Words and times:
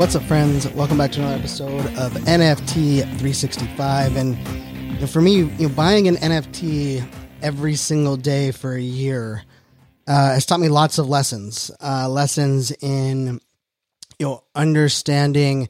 What's 0.00 0.16
up, 0.16 0.22
friends? 0.22 0.66
Welcome 0.70 0.96
back 0.96 1.12
to 1.12 1.20
another 1.20 1.36
episode 1.36 1.84
of 1.98 2.14
NFT 2.24 3.02
365. 3.02 4.16
And 4.16 4.34
you 4.94 4.98
know, 4.98 5.06
for 5.06 5.20
me, 5.20 5.42
you 5.42 5.68
know, 5.68 5.74
buying 5.74 6.08
an 6.08 6.16
NFT 6.16 7.06
every 7.42 7.74
single 7.74 8.16
day 8.16 8.50
for 8.50 8.72
a 8.72 8.80
year 8.80 9.44
uh, 10.08 10.32
has 10.32 10.46
taught 10.46 10.58
me 10.58 10.70
lots 10.70 10.96
of 10.96 11.06
lessons. 11.06 11.70
Uh, 11.82 12.08
lessons 12.08 12.72
in 12.80 13.42
you 14.18 14.26
know 14.26 14.42
understanding, 14.54 15.68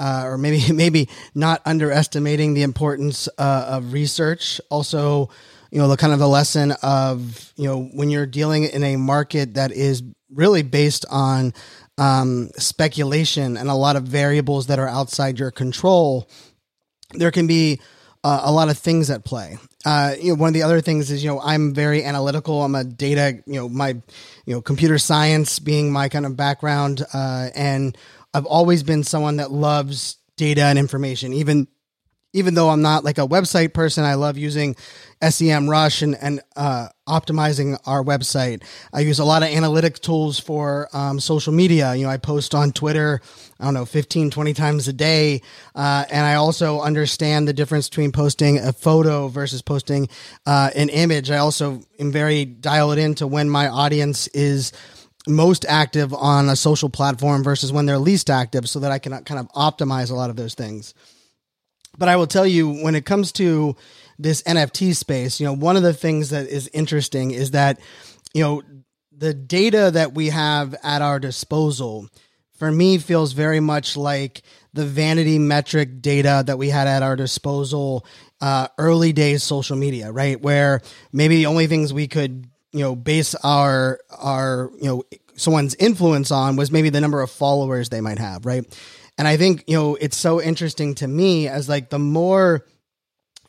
uh, 0.00 0.24
or 0.24 0.36
maybe 0.36 0.72
maybe 0.72 1.08
not 1.36 1.62
underestimating 1.64 2.54
the 2.54 2.64
importance 2.64 3.28
uh, 3.38 3.66
of 3.68 3.92
research. 3.92 4.60
Also, 4.68 5.30
you 5.70 5.78
know, 5.78 5.86
the 5.86 5.96
kind 5.96 6.12
of 6.12 6.18
the 6.18 6.26
lesson 6.26 6.72
of 6.82 7.52
you 7.54 7.66
know 7.66 7.84
when 7.94 8.10
you're 8.10 8.26
dealing 8.26 8.64
in 8.64 8.82
a 8.82 8.96
market 8.96 9.54
that 9.54 9.70
is 9.70 10.02
really 10.32 10.62
based 10.62 11.04
on 11.10 11.52
um, 12.00 12.48
speculation 12.56 13.58
and 13.58 13.68
a 13.68 13.74
lot 13.74 13.94
of 13.94 14.04
variables 14.04 14.68
that 14.68 14.78
are 14.78 14.88
outside 14.88 15.38
your 15.38 15.50
control, 15.50 16.28
there 17.12 17.30
can 17.30 17.46
be 17.46 17.78
uh, 18.24 18.40
a 18.44 18.50
lot 18.50 18.70
of 18.70 18.78
things 18.78 19.10
at 19.10 19.22
play. 19.22 19.58
Uh, 19.84 20.14
you 20.18 20.30
know, 20.30 20.40
one 20.40 20.48
of 20.48 20.54
the 20.54 20.62
other 20.62 20.80
things 20.80 21.10
is, 21.10 21.22
you 21.22 21.30
know, 21.30 21.40
I'm 21.40 21.74
very 21.74 22.02
analytical. 22.02 22.62
I'm 22.62 22.74
a 22.74 22.84
data, 22.84 23.42
you 23.46 23.54
know, 23.54 23.68
my, 23.68 23.90
you 24.46 24.54
know, 24.54 24.62
computer 24.62 24.98
science 24.98 25.58
being 25.58 25.92
my 25.92 26.08
kind 26.08 26.24
of 26.24 26.36
background, 26.36 27.04
uh, 27.12 27.50
and 27.54 27.96
I've 28.32 28.46
always 28.46 28.82
been 28.82 29.04
someone 29.04 29.36
that 29.36 29.50
loves 29.50 30.16
data 30.36 30.62
and 30.62 30.78
information. 30.78 31.34
Even 31.34 31.68
even 32.32 32.54
though 32.54 32.70
I'm 32.70 32.82
not 32.82 33.04
like 33.04 33.18
a 33.18 33.26
website 33.26 33.72
person, 33.72 34.04
I 34.04 34.14
love 34.14 34.38
using 34.38 34.76
SEMrush 35.20 36.02
and, 36.02 36.16
and 36.20 36.40
uh, 36.56 36.88
optimizing 37.08 37.78
our 37.86 38.02
website. 38.02 38.62
I 38.92 39.00
use 39.00 39.18
a 39.18 39.24
lot 39.24 39.42
of 39.42 39.48
analytic 39.48 39.98
tools 39.98 40.38
for 40.38 40.88
um, 40.92 41.18
social 41.18 41.52
media. 41.52 41.94
You 41.94 42.04
know, 42.04 42.10
I 42.10 42.18
post 42.18 42.54
on 42.54 42.72
Twitter, 42.72 43.20
I 43.58 43.64
don't 43.64 43.74
know, 43.74 43.84
15, 43.84 44.30
20 44.30 44.54
times 44.54 44.86
a 44.86 44.92
day. 44.92 45.42
Uh, 45.74 46.04
and 46.10 46.24
I 46.24 46.34
also 46.34 46.80
understand 46.80 47.48
the 47.48 47.52
difference 47.52 47.88
between 47.88 48.12
posting 48.12 48.58
a 48.58 48.72
photo 48.72 49.28
versus 49.28 49.60
posting 49.60 50.08
uh, 50.46 50.70
an 50.76 50.88
image. 50.88 51.30
I 51.30 51.38
also 51.38 51.82
am 51.98 52.12
very 52.12 52.44
dialed 52.44 52.98
into 52.98 53.26
when 53.26 53.50
my 53.50 53.68
audience 53.68 54.28
is 54.28 54.72
most 55.26 55.66
active 55.68 56.14
on 56.14 56.48
a 56.48 56.56
social 56.56 56.88
platform 56.88 57.42
versus 57.44 57.72
when 57.72 57.86
they're 57.86 57.98
least 57.98 58.30
active 58.30 58.68
so 58.68 58.80
that 58.80 58.90
I 58.90 58.98
can 58.98 59.22
kind 59.24 59.40
of 59.40 59.48
optimize 59.52 60.10
a 60.10 60.14
lot 60.14 60.30
of 60.30 60.36
those 60.36 60.54
things. 60.54 60.94
But 62.00 62.08
I 62.08 62.16
will 62.16 62.26
tell 62.26 62.46
you, 62.46 62.82
when 62.82 62.94
it 62.94 63.04
comes 63.04 63.30
to 63.32 63.76
this 64.18 64.42
NFT 64.44 64.96
space, 64.96 65.38
you 65.38 65.44
know, 65.44 65.52
one 65.52 65.76
of 65.76 65.82
the 65.82 65.92
things 65.92 66.30
that 66.30 66.48
is 66.48 66.66
interesting 66.72 67.30
is 67.30 67.50
that, 67.50 67.78
you 68.32 68.42
know, 68.42 68.62
the 69.12 69.34
data 69.34 69.90
that 69.92 70.14
we 70.14 70.30
have 70.30 70.74
at 70.82 71.02
our 71.02 71.20
disposal 71.20 72.08
for 72.54 72.72
me 72.72 72.96
feels 72.96 73.34
very 73.34 73.60
much 73.60 73.98
like 73.98 74.40
the 74.72 74.86
vanity 74.86 75.38
metric 75.38 76.00
data 76.00 76.42
that 76.46 76.56
we 76.56 76.70
had 76.70 76.88
at 76.88 77.02
our 77.02 77.16
disposal 77.16 78.06
uh, 78.40 78.68
early 78.78 79.12
days 79.12 79.42
social 79.42 79.76
media, 79.76 80.10
right? 80.10 80.40
Where 80.40 80.80
maybe 81.12 81.36
the 81.36 81.46
only 81.46 81.66
things 81.66 81.92
we 81.92 82.08
could, 82.08 82.46
you 82.72 82.80
know, 82.80 82.96
base 82.96 83.34
our 83.34 84.00
our 84.10 84.70
you 84.80 84.88
know 84.88 85.02
someone's 85.36 85.74
influence 85.74 86.30
on 86.30 86.56
was 86.56 86.70
maybe 86.70 86.88
the 86.88 87.00
number 87.00 87.20
of 87.20 87.30
followers 87.30 87.90
they 87.90 88.00
might 88.00 88.18
have, 88.18 88.46
right? 88.46 88.64
And 89.20 89.28
I 89.28 89.36
think, 89.36 89.64
you 89.66 89.76
know, 89.76 89.96
it's 89.96 90.16
so 90.16 90.40
interesting 90.40 90.94
to 90.94 91.06
me 91.06 91.46
as 91.46 91.68
like 91.68 91.90
the 91.90 91.98
more 91.98 92.64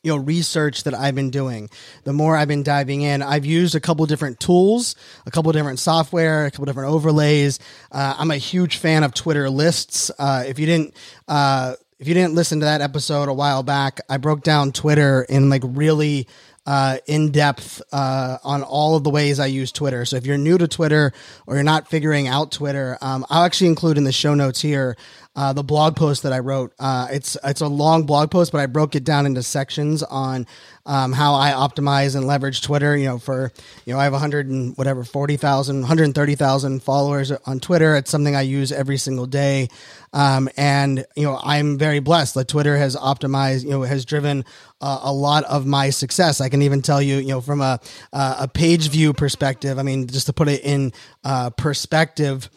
you 0.03 0.11
know 0.11 0.17
research 0.17 0.83
that 0.83 0.93
I've 0.93 1.15
been 1.15 1.29
doing, 1.29 1.69
the 2.03 2.11
more 2.11 2.35
I've 2.35 2.49
been 2.49 2.63
diving 2.63 3.03
in. 3.03 3.21
I've 3.21 3.45
used 3.45 3.73
a 3.73 3.79
couple 3.79 4.05
different 4.05 4.41
tools, 4.41 4.97
a 5.25 5.31
couple 5.31 5.49
different 5.53 5.79
software, 5.79 6.45
a 6.45 6.51
couple 6.51 6.65
different 6.65 6.91
overlays. 6.91 7.59
Uh, 7.89 8.15
I'm 8.17 8.31
a 8.31 8.37
huge 8.37 8.79
fan 8.79 9.05
of 9.05 9.13
Twitter 9.13 9.49
lists. 9.49 10.11
Uh, 10.19 10.43
if 10.45 10.59
you 10.59 10.65
didn't, 10.65 10.93
uh, 11.29 11.75
if 11.99 12.05
you 12.05 12.15
didn't 12.15 12.35
listen 12.35 12.59
to 12.59 12.65
that 12.65 12.81
episode 12.81 13.29
a 13.29 13.33
while 13.33 13.63
back, 13.63 14.01
I 14.09 14.17
broke 14.17 14.43
down 14.43 14.73
Twitter 14.73 15.25
in 15.29 15.49
like 15.49 15.61
really 15.63 16.27
uh, 16.65 16.97
in 17.07 17.31
depth 17.31 17.81
uh, 17.91 18.37
on 18.43 18.61
all 18.63 18.95
of 18.95 19.03
the 19.03 19.09
ways 19.09 19.39
I 19.39 19.47
use 19.47 19.71
Twitter. 19.71 20.05
So 20.05 20.17
if 20.17 20.25
you're 20.25 20.37
new 20.37 20.57
to 20.57 20.67
Twitter 20.67 21.13
or 21.47 21.55
you're 21.55 21.63
not 21.63 21.87
figuring 21.87 22.27
out 22.27 22.51
Twitter, 22.51 22.97
um, 23.01 23.25
I'll 23.29 23.43
actually 23.43 23.67
include 23.67 23.97
in 23.97 24.03
the 24.03 24.11
show 24.11 24.35
notes 24.35 24.61
here 24.61 24.95
uh, 25.33 25.53
the 25.53 25.63
blog 25.63 25.95
post 25.95 26.23
that 26.23 26.33
I 26.33 26.39
wrote. 26.39 26.73
Uh, 26.77 27.07
it's 27.09 27.37
it's 27.43 27.61
a 27.61 27.67
long 27.67 28.05
blog 28.05 28.31
post, 28.31 28.51
but 28.51 28.59
I 28.59 28.65
broke 28.65 28.95
it 28.95 29.05
down 29.05 29.25
into 29.25 29.41
sections 29.41 30.03
on 30.03 30.45
um, 30.85 31.13
how 31.13 31.35
I 31.35 31.51
optimize 31.51 32.17
and 32.17 32.27
leverage 32.27 32.61
Twitter. 32.61 32.97
You 32.97 33.05
know, 33.05 33.17
for 33.17 33.53
you 33.85 33.93
know, 33.93 33.99
I 33.99 34.03
have 34.03 34.11
100 34.11 34.49
and 34.49 34.77
whatever 34.77 35.05
40,000, 35.05 35.79
130,000 35.79 36.83
followers 36.83 37.31
on 37.31 37.61
Twitter. 37.61 37.95
It's 37.95 38.11
something 38.11 38.35
I 38.35 38.41
use 38.41 38.73
every 38.73 38.97
single 38.97 39.25
day, 39.25 39.69
um, 40.11 40.49
and 40.57 41.05
you 41.15 41.23
know, 41.23 41.39
I'm 41.41 41.77
very 41.77 41.99
blessed 41.99 42.35
that 42.35 42.49
Twitter 42.49 42.75
has 42.77 42.97
optimized. 42.97 43.63
You 43.63 43.69
know, 43.69 43.81
has 43.83 44.03
driven 44.03 44.43
uh, 44.81 44.99
a 45.03 45.13
lot 45.13 45.45
of 45.45 45.65
my 45.65 45.91
success. 45.91 46.41
I 46.41 46.49
can 46.49 46.61
even 46.61 46.81
tell 46.81 47.01
you, 47.01 47.17
you 47.17 47.29
know, 47.29 47.41
from 47.41 47.61
a 47.61 47.79
uh, 48.11 48.35
a 48.41 48.47
page 48.49 48.89
view 48.89 49.13
perspective. 49.13 49.79
I 49.79 49.83
mean, 49.83 50.07
just 50.07 50.25
to 50.25 50.33
put 50.33 50.49
it 50.49 50.61
in 50.65 50.91
uh, 51.23 51.51
perspective 51.51 52.49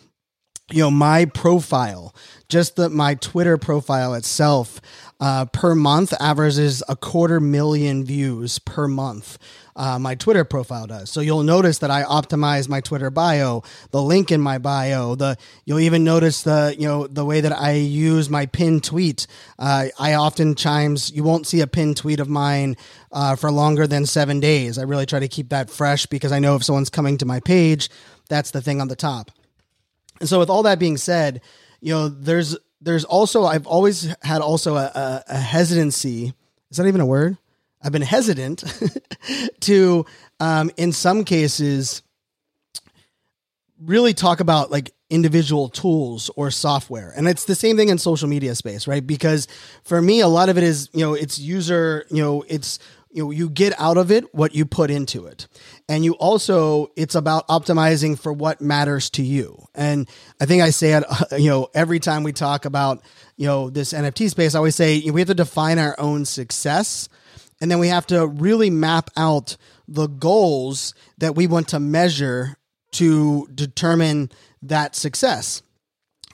you 0.71 0.79
know 0.81 0.91
my 0.91 1.27
profile 1.27 2.15
just 2.49 2.77
the 2.77 2.89
my 2.89 3.15
twitter 3.15 3.59
profile 3.59 4.15
itself 4.15 4.81
uh, 5.21 5.45
per 5.47 5.75
month 5.75 6.13
averages 6.21 6.83
a 6.89 6.97
quarter 6.97 7.39
million 7.39 8.05
views 8.05 8.59
per 8.61 8.89
month 8.89 9.39
uh, 9.77 9.99
my 9.99 10.15
twitter 10.15 10.45
profile 10.45 10.87
does. 10.87 11.11
So 11.11 11.21
you'll 11.21 11.43
notice 11.43 11.79
that 11.81 11.91
i 11.91 12.03
optimize 12.03 12.69
my 12.69 12.81
twitter 12.81 13.11
bio 13.11 13.63
the 13.91 14.01
link 14.01 14.33
in 14.33 14.41
my 14.41 14.59
bio 14.59 15.15
the 15.15 15.37
you'll 15.67 15.81
even 15.81 16.03
notice 16.03 16.43
the 16.43 16.75
you 16.79 16.87
know 16.87 17.07
the 17.07 17.25
way 17.25 17.43
that 17.43 17.53
i 17.53 17.73
use 17.73 18.31
my 18.31 18.47
pin 18.47 18.81
tweet. 18.81 19.27
Uh, 19.59 19.87
i 19.99 20.15
often 20.15 20.55
chimes 20.55 21.11
you 21.11 21.23
won't 21.25 21.47
see 21.47 21.61
a 21.61 21.67
pin 21.67 21.95
tweet 21.95 22.21
of 22.21 22.29
mine 22.29 22.77
uh, 23.13 23.37
for 23.37 23.51
longer 23.51 23.87
than 23.87 24.07
seven 24.07 24.41
days. 24.41 24.79
I 24.79 24.83
really 24.83 25.07
try 25.07 25.21
to 25.21 25.29
keep 25.29 25.51
that 25.51 25.69
fresh 25.69 26.07
because 26.07 26.33
i 26.33 26.39
know 26.39 26.57
if 26.57 26.65
someone's 26.65 26.91
coming 26.91 27.19
to 27.19 27.27
my 27.27 27.41
page 27.41 27.91
that's 28.29 28.51
the 28.53 28.63
thing 28.63 28.81
on 28.81 28.89
the 28.89 28.97
top 28.97 29.31
and 30.21 30.29
so, 30.29 30.39
with 30.39 30.51
all 30.51 30.63
that 30.65 30.79
being 30.79 30.97
said, 30.97 31.41
you 31.81 31.93
know, 31.93 32.09
there's 32.09 32.57
there's 32.81 33.05
also 33.05 33.45
I've 33.45 33.67
always 33.67 34.15
had 34.23 34.41
also 34.41 34.77
a, 34.77 34.85
a, 34.85 35.25
a 35.29 35.39
hesitancy. 35.39 36.33
Is 36.71 36.77
that 36.77 36.87
even 36.87 37.01
a 37.01 37.07
word? 37.07 37.37
I've 37.83 37.93
been 37.93 38.03
hesitant 38.03 38.65
to, 39.61 40.07
um, 40.41 40.71
in 40.79 40.91
some 40.93 41.25
cases, 41.25 42.03
really 43.79 44.15
talk 44.15 44.41
about 44.41 44.71
like 44.71 44.93
individual 45.11 45.69
tools 45.69 46.31
or 46.35 46.51
software. 46.51 47.13
And 47.15 47.29
it's 47.29 47.45
the 47.45 47.55
same 47.55 47.77
thing 47.77 47.91
in 47.91 47.99
social 47.99 48.27
media 48.27 48.55
space, 48.55 48.89
right? 48.89 49.07
Because 49.07 49.47
for 49.85 50.01
me, 50.01 50.21
a 50.21 50.29
lot 50.29 50.49
of 50.49 50.57
it 50.57 50.65
is, 50.65 50.89
you 50.95 51.01
know, 51.01 51.13
it's 51.13 51.39
user, 51.39 52.07
you 52.11 52.23
know, 52.23 52.43
it's 52.49 52.79
you 53.15 53.23
know, 53.23 53.31
you 53.31 53.49
get 53.49 53.81
out 53.81 53.97
of 53.97 54.11
it 54.11 54.35
what 54.35 54.57
you 54.57 54.67
put 54.67 54.91
into 54.91 55.27
it. 55.27 55.47
And 55.89 56.05
you 56.05 56.15
also, 56.15 56.91
it's 56.97 57.15
about 57.15 57.47
optimizing 57.47 58.19
for 58.19 58.33
what 58.33 58.61
matters 58.61 59.09
to 59.11 59.23
you. 59.23 59.67
And 59.73 60.09
I 60.41 60.47
think 60.47 60.63
I 60.63 60.71
say 60.71 60.95
it, 60.95 61.05
you 61.39 61.49
know, 61.49 61.69
every 61.75 62.01
time 62.01 62.25
we 62.25 62.33
talk 62.33 62.65
about, 62.65 63.03
you 63.37 63.47
know, 63.47 63.71
this 63.71 63.93
NFT 63.93 64.31
space, 64.31 64.57
I 64.57 64.59
always 64.59 64.75
say 64.75 65.01
we 65.09 65.21
have 65.21 65.29
to 65.29 65.35
define 65.35 65.79
our 65.79 65.95
own 65.97 66.25
success. 66.25 67.09
And 67.61 67.71
then 67.71 67.79
we 67.79 67.87
have 67.87 68.07
to 68.09 68.27
really 68.27 68.69
map 68.69 69.11
out 69.17 69.57
the 69.87 70.09
goals 70.09 70.93
that 71.19 71.37
we 71.37 71.47
want 71.47 71.69
to 71.69 71.79
measure 71.79 72.57
to 72.93 73.47
determine 73.55 74.31
that 74.63 74.97
success. 74.97 75.63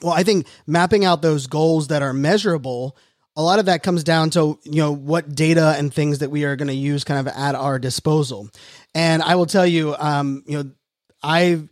Well, 0.01 0.13
I 0.13 0.23
think 0.23 0.47
mapping 0.65 1.05
out 1.05 1.21
those 1.21 1.45
goals 1.45 1.89
that 1.89 2.01
are 2.01 2.13
measurable 2.13 2.97
a 3.35 3.41
lot 3.41 3.59
of 3.59 3.65
that 3.65 3.83
comes 3.83 4.03
down 4.03 4.29
to 4.31 4.59
you 4.63 4.81
know 4.81 4.91
what 4.91 5.33
data 5.33 5.75
and 5.77 5.93
things 5.93 6.19
that 6.19 6.29
we 6.29 6.43
are 6.43 6.55
going 6.55 6.67
to 6.67 6.73
use 6.73 7.03
kind 7.03 7.19
of 7.19 7.33
at 7.33 7.55
our 7.55 7.79
disposal 7.79 8.49
and 8.93 9.21
i 9.23 9.35
will 9.35 9.45
tell 9.45 9.65
you 9.65 9.95
um, 9.97 10.43
you 10.45 10.61
know 10.61 10.71
i've 11.23 11.69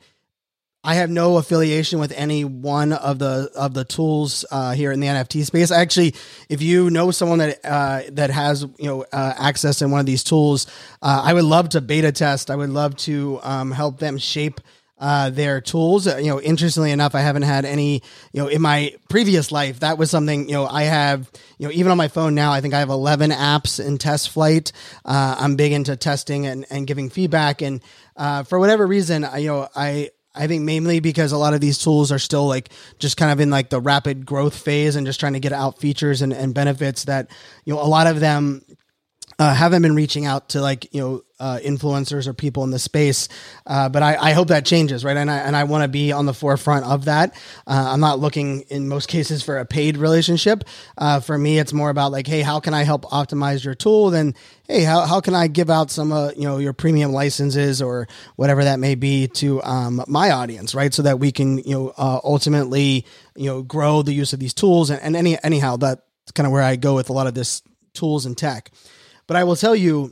I 0.82 0.96
have 0.96 1.10
no 1.10 1.36
affiliation 1.38 2.00
with 2.00 2.14
any 2.14 2.46
one 2.46 2.94
of 2.94 3.20
the 3.20 3.52
of 3.54 3.74
the 3.74 3.84
tools 3.84 4.46
uh, 4.50 4.72
here 4.72 4.94
in 4.94 5.02
the 5.02 5.08
NFT 5.08 5.44
space. 5.46 5.72
Actually, 5.72 6.16
if 6.48 6.62
you 6.62 6.90
know 6.90 7.12
someone 7.12 7.40
that 7.40 7.60
uh, 7.66 8.04
that 8.14 8.30
has 8.30 8.62
you 8.62 8.86
know 8.86 9.06
uh, 9.12 9.34
access 9.38 9.82
in 9.82 9.92
one 9.92 10.00
of 10.00 10.06
these 10.06 10.24
tools, 10.24 10.68
uh, 11.02 11.22
I 11.26 11.34
would 11.34 11.44
love 11.44 11.70
to 11.70 11.82
beta 11.82 12.14
test. 12.14 12.50
I 12.50 12.56
would 12.56 12.70
love 12.70 12.96
to 12.98 13.40
um, 13.44 13.72
help 13.72 14.00
them 14.00 14.18
shape 14.18 14.62
uh, 15.00 15.30
their 15.30 15.62
tools. 15.62 16.08
Uh, 16.08 16.18
you 16.18 16.28
know, 16.28 16.42
interestingly 16.42 16.92
enough, 16.92 17.16
I 17.16 17.22
haven't 17.22 17.44
had 17.44 17.66
any, 17.66 18.04
you 18.34 18.42
know, 18.42 18.48
in 18.48 18.62
my 18.62 18.96
previous 19.10 19.52
life, 19.52 19.80
that 19.80 19.98
was 19.98 20.12
something, 20.12 20.48
you 20.48 20.54
know, 20.54 20.68
I 20.68 20.84
have, 20.84 21.30
you 21.58 21.68
know, 21.68 21.74
even 21.74 21.92
on 21.92 21.98
my 21.98 22.08
phone 22.08 22.36
now, 22.36 22.52
I 22.52 22.62
think 22.62 22.74
I 22.74 22.80
have 22.80 22.90
11 22.90 23.32
apps 23.32 23.84
in 23.84 23.98
TestFlight. 23.98 24.72
Uh, 25.06 25.36
I'm 25.40 25.56
big 25.56 25.72
into 25.72 25.96
testing 25.96 26.46
and, 26.46 26.66
and 26.70 26.86
giving 26.86 27.10
feedback. 27.10 27.62
And 27.62 27.82
uh, 28.16 28.44
for 28.44 28.60
whatever 28.60 28.86
reason, 28.86 29.24
I, 29.24 29.38
you 29.38 29.48
know, 29.48 29.68
I, 29.76 30.10
I 30.36 30.48
think 30.48 30.64
mainly 30.64 31.00
because 31.00 31.32
a 31.32 31.38
lot 31.38 31.54
of 31.54 31.62
these 31.62 31.78
tools 31.78 32.12
are 32.12 32.20
still 32.20 32.48
like 32.48 32.70
just 33.00 33.18
kind 33.18 33.32
of 33.32 33.40
in 33.40 33.50
like 33.50 33.70
the 33.70 33.82
rapid 33.82 34.26
growth 34.26 34.56
phase 34.56 34.96
and 34.96 35.06
just 35.06 35.20
trying 35.20 35.34
to 35.34 35.40
get 35.40 35.54
out 35.54 35.80
features 35.80 36.22
and, 36.22 36.32
and 36.32 36.54
benefits 36.54 37.06
that, 37.06 37.32
you 37.66 37.74
know, 37.74 37.82
a 37.82 37.88
lot 37.88 38.08
of 38.08 38.20
them 38.20 38.64
uh, 39.40 39.54
haven't 39.54 39.82
been 39.82 39.96
reaching 39.96 40.26
out 40.26 40.50
to 40.50 40.62
like 40.62 40.94
you 40.94 41.02
know 41.02 41.24
uh, 41.40 41.58
influencers 41.64 42.28
or 42.28 42.34
people 42.34 42.66
in 42.66 42.72
the 42.72 42.78
space, 42.78 43.30
uh, 43.66 43.88
but 43.88 44.04
I, 44.04 44.18
I, 44.18 44.34
hope 44.34 44.50
that 44.50 44.66
changes, 44.66 45.06
right? 45.06 45.16
And 45.16 45.32
I 45.32 45.38
and 45.38 45.56
I 45.56 45.64
want 45.64 45.84
to 45.84 45.88
be 45.88 46.12
on 46.12 46.26
the 46.26 46.34
forefront 46.34 46.86
of 46.86 47.06
that. 47.06 47.34
Uh, 47.66 47.92
I'm 47.94 48.02
not 48.02 48.20
looking 48.20 48.62
in 48.64 48.90
most 48.90 49.08
cases 49.08 49.42
for 49.42 49.58
a 49.58 49.66
paid 49.66 49.96
relationship. 49.96 50.66
Uh, 50.98 51.22
for 51.22 51.38
me, 51.38 51.58
it's 51.58 51.72
more 51.72 51.90
about 51.90 52.12
like, 52.12 52.28
hey, 52.28 52.42
how 52.42 52.60
can 52.60 52.74
I 52.74 52.84
help 52.84 53.04
optimize 53.04 53.64
your 53.64 53.76
tool? 53.76 54.10
Then, 54.10 54.36
hey, 54.68 54.84
how, 54.84 55.06
how 55.06 55.22
can 55.22 55.34
I 55.34 55.48
give 55.48 55.70
out 55.70 55.90
some 55.90 56.12
uh, 56.12 56.32
you 56.32 56.44
know 56.44 56.58
your 56.58 56.74
premium 56.74 57.14
licenses 57.14 57.82
or 57.82 58.10
whatever 58.36 58.66
that 58.66 58.80
may 58.80 58.96
be 58.96 59.28
to 59.28 59.64
um, 59.64 60.04
my 60.06 60.32
audience, 60.32 60.76
right? 60.76 60.94
So 60.94 61.04
that 61.04 61.20
we 61.20 61.32
can 61.32 61.60
you 61.60 61.74
know 61.74 61.94
ultimately 61.98 63.06
you 63.38 63.46
know 63.46 63.62
grow 63.62 64.02
the 64.02 64.14
use 64.14 64.34
of 64.34 64.40
these 64.42 64.54
tools 64.54 64.90
and, 64.90 65.02
and 65.02 65.16
any 65.16 65.42
anyhow 65.42 65.78
that's 65.78 66.34
kind 66.34 66.46
of 66.46 66.52
where 66.52 66.62
I 66.62 66.76
go 66.76 66.96
with 66.96 67.10
a 67.10 67.14
lot 67.14 67.28
of 67.28 67.34
this 67.34 67.62
tools 67.94 68.26
and 68.26 68.38
tech. 68.38 68.72
But 69.30 69.36
I 69.36 69.44
will 69.44 69.56
tell 69.56 69.76
you 69.76 70.12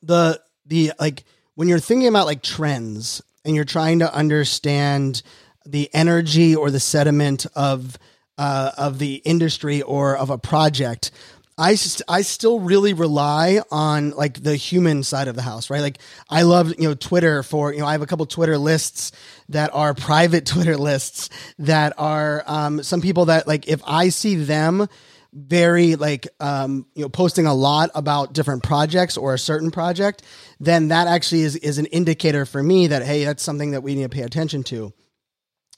the 0.00 0.40
the 0.64 0.92
like 1.00 1.24
when 1.56 1.66
you're 1.66 1.80
thinking 1.80 2.06
about 2.06 2.26
like 2.26 2.40
trends 2.40 3.20
and 3.44 3.56
you're 3.56 3.64
trying 3.64 3.98
to 3.98 4.14
understand 4.14 5.22
the 5.66 5.90
energy 5.92 6.54
or 6.54 6.70
the 6.70 6.78
sediment 6.78 7.46
of 7.56 7.98
uh, 8.38 8.70
of 8.78 9.00
the 9.00 9.16
industry 9.16 9.82
or 9.82 10.16
of 10.16 10.30
a 10.30 10.38
project, 10.38 11.10
I, 11.58 11.74
st- 11.74 12.02
I 12.08 12.22
still 12.22 12.60
really 12.60 12.92
rely 12.92 13.60
on 13.72 14.10
like 14.10 14.40
the 14.40 14.54
human 14.54 15.02
side 15.02 15.26
of 15.26 15.34
the 15.34 15.42
house, 15.42 15.68
right? 15.68 15.80
Like 15.80 15.98
I 16.30 16.42
love, 16.42 16.68
you 16.78 16.88
know, 16.88 16.94
Twitter 16.94 17.42
for, 17.42 17.72
you 17.72 17.80
know, 17.80 17.86
I 17.86 17.92
have 17.92 18.02
a 18.02 18.06
couple 18.06 18.24
Twitter 18.26 18.56
lists 18.56 19.10
that 19.48 19.74
are 19.74 19.94
private 19.94 20.46
Twitter 20.46 20.76
lists 20.76 21.28
that 21.58 21.92
are 21.98 22.44
um, 22.46 22.84
some 22.84 23.00
people 23.00 23.24
that 23.24 23.48
like 23.48 23.66
if 23.66 23.82
I 23.84 24.10
see 24.10 24.36
them 24.36 24.86
very 25.32 25.96
like 25.96 26.28
um, 26.40 26.86
you 26.94 27.02
know 27.02 27.08
posting 27.08 27.46
a 27.46 27.54
lot 27.54 27.90
about 27.94 28.32
different 28.32 28.62
projects 28.62 29.16
or 29.16 29.34
a 29.34 29.38
certain 29.38 29.70
project, 29.70 30.22
then 30.60 30.88
that 30.88 31.06
actually 31.06 31.42
is 31.42 31.56
is 31.56 31.78
an 31.78 31.86
indicator 31.86 32.46
for 32.46 32.62
me 32.62 32.88
that 32.88 33.04
hey, 33.04 33.24
that's 33.24 33.42
something 33.42 33.72
that 33.72 33.82
we 33.82 33.94
need 33.94 34.02
to 34.02 34.08
pay 34.08 34.22
attention 34.22 34.62
to. 34.64 34.92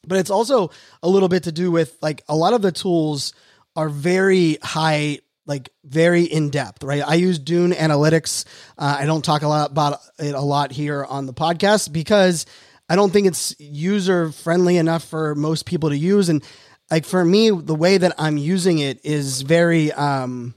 But 0.07 0.19
it's 0.19 0.31
also 0.31 0.71
a 1.03 1.09
little 1.09 1.29
bit 1.29 1.45
to 1.45 1.53
do 1.53 1.71
with 1.71 1.97
like 2.01 2.23
a 2.29 2.37
lot 2.37 2.55
of 2.55 2.63
the 2.63 2.73
tools 2.73 3.35
are 3.77 3.89
very 3.89 4.59
high 4.63 5.19
like 5.47 5.71
very 5.85 6.23
in 6.23 6.51
depth, 6.51 6.85
right? 6.85 7.03
I 7.07 7.15
use 7.15 7.39
Dune 7.39 7.73
Analytics. 7.73 8.45
Uh, 8.79 8.99
I 9.01 9.07
don't 9.07 9.25
talk 9.25 9.43
a 9.43 9.49
lot 9.49 9.71
about 9.71 9.99
it 10.19 10.35
a 10.35 10.41
lot 10.41 10.71
here 10.71 11.05
on 11.05 11.27
the 11.27 11.35
podcast 11.35 11.93
because 11.93 12.47
I 12.89 12.97
don't 12.97 13.13
think 13.13 13.27
it's 13.27 13.55
user 13.59 14.33
friendly 14.33 14.77
enough 14.77 15.05
for 15.05 15.35
most 15.35 15.67
people 15.67 15.91
to 15.91 15.97
use. 15.97 16.29
And 16.29 16.45
like 16.91 17.05
for 17.05 17.25
me, 17.25 17.51
the 17.51 17.75
way 17.75 17.99
that 17.99 18.15
I'm 18.19 18.37
using 18.37 18.79
it 18.79 19.05
is 19.05 19.43
very 19.43 19.93
um 19.93 20.55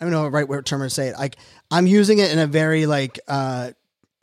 I 0.00 0.04
don't 0.04 0.12
know 0.12 0.24
the 0.24 0.30
right 0.30 0.48
word 0.48 0.66
term 0.66 0.82
to 0.82 0.90
say 0.90 1.08
it. 1.08 1.18
Like 1.18 1.36
I'm 1.70 1.86
using 1.86 2.18
it 2.18 2.32
in 2.32 2.38
a 2.38 2.46
very 2.46 2.86
like 2.86 3.20
uh 3.28 3.72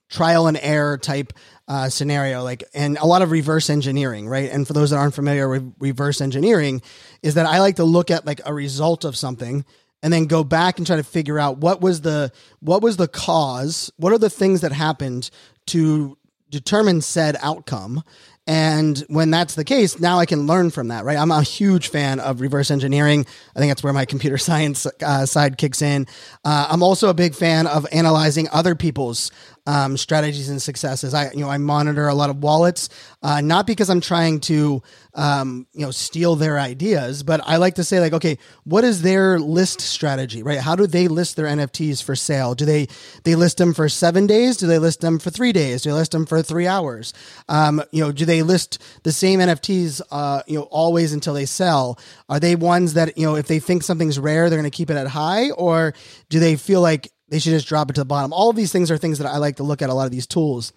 trial 0.10 0.48
and 0.48 0.58
error 0.62 0.98
type 0.98 1.34
uh, 1.68 1.88
scenario, 1.88 2.44
like 2.44 2.64
and 2.74 2.98
a 2.98 3.06
lot 3.06 3.22
of 3.22 3.30
reverse 3.30 3.70
engineering, 3.70 4.28
right? 4.28 4.50
And 4.52 4.66
for 4.66 4.74
those 4.74 4.90
that 4.90 4.98
aren't 4.98 5.14
familiar 5.14 5.48
with 5.48 5.72
reverse 5.80 6.20
engineering, 6.20 6.82
is 7.22 7.36
that 7.36 7.46
I 7.46 7.60
like 7.60 7.76
to 7.76 7.84
look 7.84 8.10
at 8.10 8.26
like 8.26 8.42
a 8.46 8.54
result 8.54 9.06
of 9.06 9.16
something 9.16 9.64
and 10.02 10.12
then 10.12 10.26
go 10.26 10.44
back 10.44 10.78
and 10.78 10.88
try 10.88 10.96
to 10.96 11.04
figure 11.04 11.38
out 11.38 11.60
what 11.60 11.80
was 11.80 12.02
the 12.02 12.32
what 12.60 12.82
was 12.82 12.98
the 12.98 13.08
cause, 13.08 13.92
what 13.98 14.12
are 14.12 14.18
the 14.18 14.32
things 14.32 14.62
that 14.62 14.72
happened 14.72 15.30
to 15.68 16.18
determine 16.50 17.02
said 17.02 17.38
outcome, 17.42 18.04
and 18.50 18.98
when 19.10 19.30
that's 19.30 19.54
the 19.54 19.64
case, 19.64 20.00
now 20.00 20.18
I 20.18 20.26
can 20.26 20.48
learn 20.48 20.72
from 20.72 20.88
that, 20.88 21.06
right? 21.06 21.20
I'm 21.20 21.30
a 21.30 21.44
huge 21.44 21.90
fan 21.90 22.20
of 22.20 22.42
reverse 22.42 22.72
engineering. 22.72 23.28
I 23.56 23.60
think 23.60 23.70
that's 23.70 23.84
where 23.84 23.94
my 23.94 24.06
computer 24.06 24.38
science 24.40 24.88
uh, 25.04 25.28
side 25.28 25.60
kicks 25.60 25.84
in. 25.84 26.08
Uh, 26.44 26.66
I'm 26.68 26.82
also 26.82 27.10
a 27.10 27.14
big 27.14 27.36
fan 27.36 27.68
of 27.68 27.86
analyzing 27.92 28.48
other 28.52 28.74
people's 28.74 29.30
um, 29.70 29.98
strategies 29.98 30.50
and 30.50 30.60
successes. 30.60 31.14
I, 31.14 31.30
you 31.32 31.42
know, 31.42 31.50
I 31.50 31.60
monitor 31.60 32.08
a 32.08 32.16
lot 32.16 32.32
of 32.32 32.42
wallets, 32.42 32.90
uh, 33.22 33.40
not 33.42 33.68
because 33.68 33.88
I'm 33.90 34.02
trying 34.02 34.40
to, 34.42 34.82
um, 35.14 35.68
you 35.74 35.86
know, 35.86 35.92
steal 35.92 36.36
their 36.36 36.60
ideas, 36.60 37.22
but 37.22 37.40
I 37.46 37.58
like 37.58 37.76
to 37.76 37.84
say 37.84 38.00
like, 38.00 38.14
okay, 38.14 38.40
what 38.64 38.84
is 38.84 39.04
their 39.04 39.38
list 39.38 39.80
strategy, 39.82 40.42
right? 40.42 40.58
How 40.58 40.76
do 40.76 40.88
they 40.88 41.08
list 41.08 41.36
their 41.36 41.46
NFTs 41.46 42.02
for 42.02 42.16
sale? 42.16 42.56
Do 42.56 42.66
they 42.66 42.88
they 43.24 43.36
list 43.36 43.58
them 43.58 43.76
for 43.76 43.90
seven 43.90 44.26
days? 44.26 44.58
Do 44.58 44.66
they 44.66 44.80
list 44.80 45.02
them 45.02 45.20
for 45.20 45.30
three 45.30 45.52
days? 45.52 45.84
Do 45.84 45.92
they 45.92 45.96
list 45.96 46.14
them 46.14 46.26
for 46.26 46.42
three 46.42 46.66
hours? 46.66 47.14
Um, 47.48 47.84
you 47.92 48.04
know, 48.04 48.12
do 48.12 48.26
they 48.26 48.39
list 48.44 48.82
the 49.04 49.12
same 49.12 49.40
NFTs, 49.40 50.02
uh, 50.12 50.44
you 50.48 50.60
know, 50.60 50.64
always 50.64 51.14
until 51.14 51.34
they 51.34 51.46
sell? 51.46 52.00
Are 52.28 52.40
they 52.40 52.56
ones 52.56 52.94
that 52.94 53.18
you 53.18 53.26
know, 53.26 53.36
if 53.36 53.48
they 53.48 53.60
think 53.60 53.84
something's 53.84 54.20
rare, 54.20 54.50
they're 54.50 54.60
going 54.60 54.70
to 54.70 54.76
keep 54.76 54.90
it 54.90 54.98
at 54.98 55.08
high, 55.08 55.52
or 55.52 55.94
do 56.30 56.40
they 56.40 56.56
feel 56.56 56.82
like 56.82 57.12
they 57.30 57.40
should 57.40 57.52
just 57.52 57.68
drop 57.68 57.90
it 57.90 57.94
to 57.94 58.02
the 58.02 58.06
bottom. 58.06 58.34
All 58.34 58.50
of 58.50 58.56
these 58.56 58.72
things 58.72 58.92
are 58.92 58.98
things 58.98 59.20
that 59.20 59.28
I 59.28 59.38
like 59.38 59.58
to 59.58 59.64
look 59.64 59.82
at 59.82 59.90
a 59.90 59.94
lot 59.94 60.06
of 60.06 60.12
these 60.12 60.28
tools. 60.28 60.74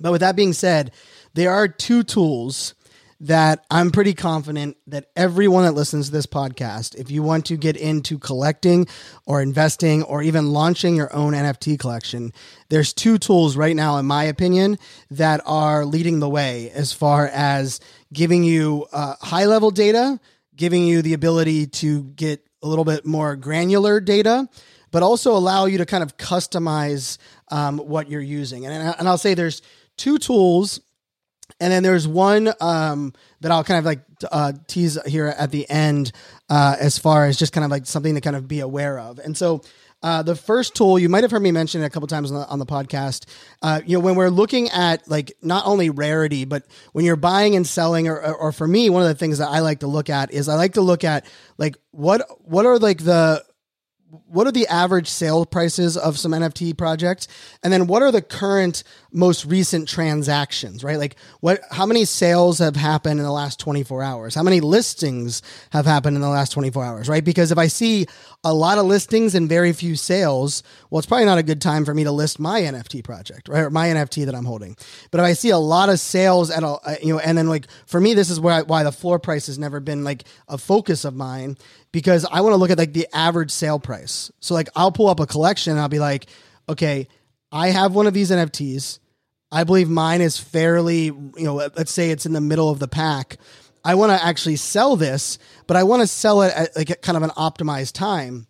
But 0.00 0.12
with 0.12 0.22
that 0.22 0.36
being 0.36 0.52
said, 0.52 0.92
there 1.34 1.52
are 1.52 1.68
two 1.68 2.02
tools 2.02 2.74
that 3.20 3.64
I'm 3.70 3.90
pretty 3.90 4.14
confident 4.14 4.76
that 4.86 5.06
everyone 5.16 5.64
that 5.64 5.72
listens 5.72 6.06
to 6.06 6.12
this 6.12 6.26
podcast, 6.26 6.94
if 6.94 7.10
you 7.10 7.22
want 7.22 7.46
to 7.46 7.56
get 7.56 7.76
into 7.76 8.18
collecting 8.18 8.86
or 9.26 9.40
investing 9.40 10.02
or 10.02 10.22
even 10.22 10.52
launching 10.52 10.96
your 10.96 11.14
own 11.14 11.32
NFT 11.32 11.78
collection, 11.78 12.32
there's 12.68 12.92
two 12.92 13.18
tools 13.18 13.56
right 13.56 13.76
now, 13.76 13.98
in 13.98 14.06
my 14.06 14.24
opinion, 14.24 14.78
that 15.10 15.40
are 15.46 15.84
leading 15.84 16.20
the 16.20 16.28
way 16.28 16.70
as 16.70 16.92
far 16.92 17.28
as 17.28 17.80
giving 18.12 18.44
you 18.44 18.86
uh, 18.92 19.14
high 19.20 19.46
level 19.46 19.70
data, 19.70 20.20
giving 20.56 20.86
you 20.86 21.02
the 21.02 21.14
ability 21.14 21.66
to 21.66 22.04
get 22.04 22.46
a 22.62 22.68
little 22.68 22.84
bit 22.84 23.04
more 23.04 23.36
granular 23.36 24.00
data 24.00 24.48
but 24.94 25.02
also 25.02 25.32
allow 25.32 25.64
you 25.64 25.78
to 25.78 25.86
kind 25.86 26.04
of 26.04 26.16
customize 26.16 27.18
um, 27.50 27.78
what 27.78 28.08
you're 28.08 28.20
using. 28.20 28.64
And, 28.64 28.94
and 28.96 29.08
I'll 29.08 29.18
say 29.18 29.34
there's 29.34 29.60
two 29.96 30.18
tools, 30.18 30.80
and 31.60 31.72
then 31.72 31.82
there's 31.82 32.06
one 32.06 32.52
um, 32.60 33.12
that 33.40 33.52
I'll 33.52 33.64
kind 33.64 33.78
of 33.78 33.84
like 33.84 34.00
uh, 34.30 34.52
tease 34.66 34.98
here 35.06 35.26
at 35.26 35.50
the 35.50 35.68
end 35.68 36.12
uh, 36.48 36.76
as 36.78 36.98
far 36.98 37.26
as 37.26 37.38
just 37.38 37.52
kind 37.52 37.64
of 37.64 37.70
like 37.70 37.86
something 37.86 38.14
to 38.14 38.20
kind 38.20 38.36
of 38.36 38.48
be 38.48 38.60
aware 38.60 38.98
of. 38.98 39.18
And 39.18 39.36
so. 39.36 39.62
Uh, 40.02 40.22
the 40.22 40.36
first 40.36 40.74
tool 40.74 40.98
you 40.98 41.08
might 41.08 41.24
have 41.24 41.30
heard 41.30 41.40
me 41.40 41.50
mention 41.50 41.80
it 41.80 41.86
a 41.86 41.88
couple 41.88 42.06
times 42.06 42.30
on 42.30 42.38
the, 42.38 42.46
on 42.48 42.58
the 42.58 42.66
podcast. 42.66 43.24
Uh, 43.62 43.80
you 43.86 43.96
know, 43.96 44.00
when 44.00 44.16
we're 44.16 44.28
looking 44.28 44.68
at 44.68 45.08
like 45.08 45.32
not 45.40 45.64
only 45.64 45.88
rarity, 45.88 46.44
but 46.44 46.62
when 46.92 47.06
you're 47.06 47.16
buying 47.16 47.56
and 47.56 47.66
selling, 47.66 48.06
or, 48.06 48.20
or, 48.20 48.34
or 48.34 48.52
for 48.52 48.68
me, 48.68 48.90
one 48.90 49.00
of 49.00 49.08
the 49.08 49.14
things 49.14 49.38
that 49.38 49.48
I 49.48 49.60
like 49.60 49.80
to 49.80 49.86
look 49.86 50.10
at 50.10 50.30
is 50.30 50.46
I 50.46 50.56
like 50.56 50.74
to 50.74 50.82
look 50.82 51.04
at 51.04 51.24
like 51.56 51.78
what 51.90 52.20
what 52.42 52.66
are 52.66 52.78
like 52.78 53.02
the 53.02 53.42
what 54.26 54.46
are 54.46 54.52
the 54.52 54.66
average 54.68 55.08
sale 55.08 55.44
prices 55.46 55.96
of 55.96 56.18
some 56.18 56.32
NFT 56.32 56.76
projects? 56.76 57.28
And 57.62 57.72
then 57.72 57.86
what 57.86 58.02
are 58.02 58.12
the 58.12 58.22
current 58.22 58.84
most 59.14 59.46
recent 59.46 59.88
transactions, 59.88 60.82
right? 60.82 60.98
Like 60.98 61.14
what 61.40 61.60
how 61.70 61.86
many 61.86 62.04
sales 62.04 62.58
have 62.58 62.74
happened 62.74 63.20
in 63.20 63.24
the 63.24 63.32
last 63.32 63.60
24 63.60 64.02
hours? 64.02 64.34
How 64.34 64.42
many 64.42 64.60
listings 64.60 65.40
have 65.70 65.86
happened 65.86 66.16
in 66.16 66.20
the 66.20 66.28
last 66.28 66.50
24 66.50 66.84
hours, 66.84 67.08
right? 67.08 67.24
Because 67.24 67.52
if 67.52 67.58
I 67.58 67.68
see 67.68 68.06
a 68.42 68.52
lot 68.52 68.76
of 68.76 68.86
listings 68.86 69.36
and 69.36 69.48
very 69.48 69.72
few 69.72 69.94
sales, 69.94 70.64
well 70.90 70.98
it's 70.98 71.06
probably 71.06 71.26
not 71.26 71.38
a 71.38 71.44
good 71.44 71.62
time 71.62 71.84
for 71.84 71.94
me 71.94 72.02
to 72.02 72.10
list 72.10 72.40
my 72.40 72.60
NFT 72.60 73.04
project, 73.04 73.48
right? 73.48 73.60
Or 73.60 73.70
my 73.70 73.88
NFT 73.88 74.26
that 74.26 74.34
I'm 74.34 74.44
holding. 74.44 74.76
But 75.12 75.20
if 75.20 75.24
I 75.24 75.32
see 75.34 75.50
a 75.50 75.58
lot 75.58 75.88
of 75.88 76.00
sales 76.00 76.50
at 76.50 76.64
a 76.64 76.66
uh, 76.66 76.96
you 77.00 77.14
know 77.14 77.20
and 77.20 77.38
then 77.38 77.48
like 77.48 77.68
for 77.86 78.00
me 78.00 78.14
this 78.14 78.30
is 78.30 78.40
why 78.40 78.62
why 78.62 78.82
the 78.82 78.92
floor 78.92 79.20
price 79.20 79.46
has 79.46 79.58
never 79.58 79.78
been 79.78 80.02
like 80.02 80.24
a 80.48 80.58
focus 80.58 81.04
of 81.04 81.14
mine 81.14 81.56
because 81.92 82.24
I 82.24 82.40
want 82.40 82.54
to 82.54 82.56
look 82.56 82.70
at 82.70 82.78
like 82.78 82.92
the 82.92 83.06
average 83.14 83.52
sale 83.52 83.78
price. 83.78 84.32
So 84.40 84.54
like 84.54 84.68
I'll 84.74 84.90
pull 84.90 85.06
up 85.06 85.20
a 85.20 85.26
collection 85.26 85.70
and 85.70 85.80
I'll 85.80 85.88
be 85.88 86.00
like, 86.00 86.26
okay, 86.68 87.06
I 87.52 87.68
have 87.68 87.94
one 87.94 88.08
of 88.08 88.14
these 88.14 88.32
NFTs. 88.32 88.98
I 89.54 89.62
believe 89.62 89.88
mine 89.88 90.20
is 90.20 90.36
fairly, 90.36 91.04
you 91.04 91.32
know, 91.38 91.54
let's 91.54 91.92
say 91.92 92.10
it's 92.10 92.26
in 92.26 92.32
the 92.32 92.40
middle 92.40 92.70
of 92.70 92.80
the 92.80 92.88
pack. 92.88 93.38
I 93.84 93.94
want 93.94 94.10
to 94.10 94.26
actually 94.26 94.56
sell 94.56 94.96
this, 94.96 95.38
but 95.68 95.76
I 95.76 95.84
want 95.84 96.02
to 96.02 96.08
sell 96.08 96.42
it 96.42 96.52
at 96.56 96.76
like 96.76 97.00
kind 97.02 97.16
of 97.16 97.22
an 97.22 97.30
optimized 97.30 97.92
time. 97.92 98.48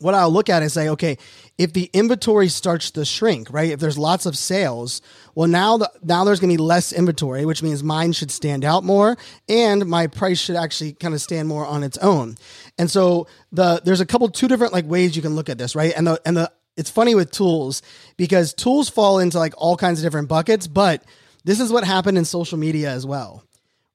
what 0.00 0.14
I'll 0.14 0.30
look 0.30 0.48
at 0.48 0.62
is 0.62 0.72
say, 0.72 0.88
okay, 0.90 1.18
if 1.56 1.72
the 1.72 1.90
inventory 1.92 2.48
starts 2.48 2.90
to 2.92 3.04
shrink, 3.04 3.48
right? 3.50 3.70
If 3.70 3.80
there's 3.80 3.98
lots 3.98 4.26
of 4.26 4.36
sales, 4.36 5.02
well, 5.34 5.48
now 5.48 5.78
the, 5.78 5.90
now 6.02 6.24
there's 6.24 6.40
going 6.40 6.50
to 6.50 6.56
be 6.56 6.62
less 6.62 6.92
inventory, 6.92 7.44
which 7.44 7.62
means 7.62 7.82
mine 7.82 8.12
should 8.12 8.30
stand 8.30 8.64
out 8.64 8.84
more, 8.84 9.16
and 9.48 9.86
my 9.86 10.06
price 10.06 10.38
should 10.38 10.56
actually 10.56 10.92
kind 10.92 11.14
of 11.14 11.20
stand 11.20 11.48
more 11.48 11.66
on 11.66 11.82
its 11.82 11.98
own. 11.98 12.36
And 12.78 12.90
so 12.90 13.26
the 13.52 13.80
there's 13.84 14.00
a 14.00 14.06
couple 14.06 14.28
two 14.28 14.48
different 14.48 14.72
like 14.72 14.86
ways 14.86 15.16
you 15.16 15.22
can 15.22 15.34
look 15.34 15.48
at 15.48 15.58
this, 15.58 15.74
right? 15.74 15.92
And 15.96 16.06
the 16.06 16.20
and 16.24 16.36
the 16.36 16.52
it's 16.78 16.90
funny 16.90 17.16
with 17.16 17.32
tools 17.32 17.82
because 18.16 18.54
tools 18.54 18.88
fall 18.88 19.18
into 19.18 19.36
like 19.38 19.52
all 19.58 19.76
kinds 19.76 19.98
of 19.98 20.04
different 20.04 20.28
buckets, 20.28 20.68
but 20.68 21.02
this 21.44 21.58
is 21.58 21.72
what 21.72 21.82
happened 21.82 22.16
in 22.16 22.24
social 22.24 22.56
media 22.56 22.90
as 22.90 23.04
well. 23.04 23.42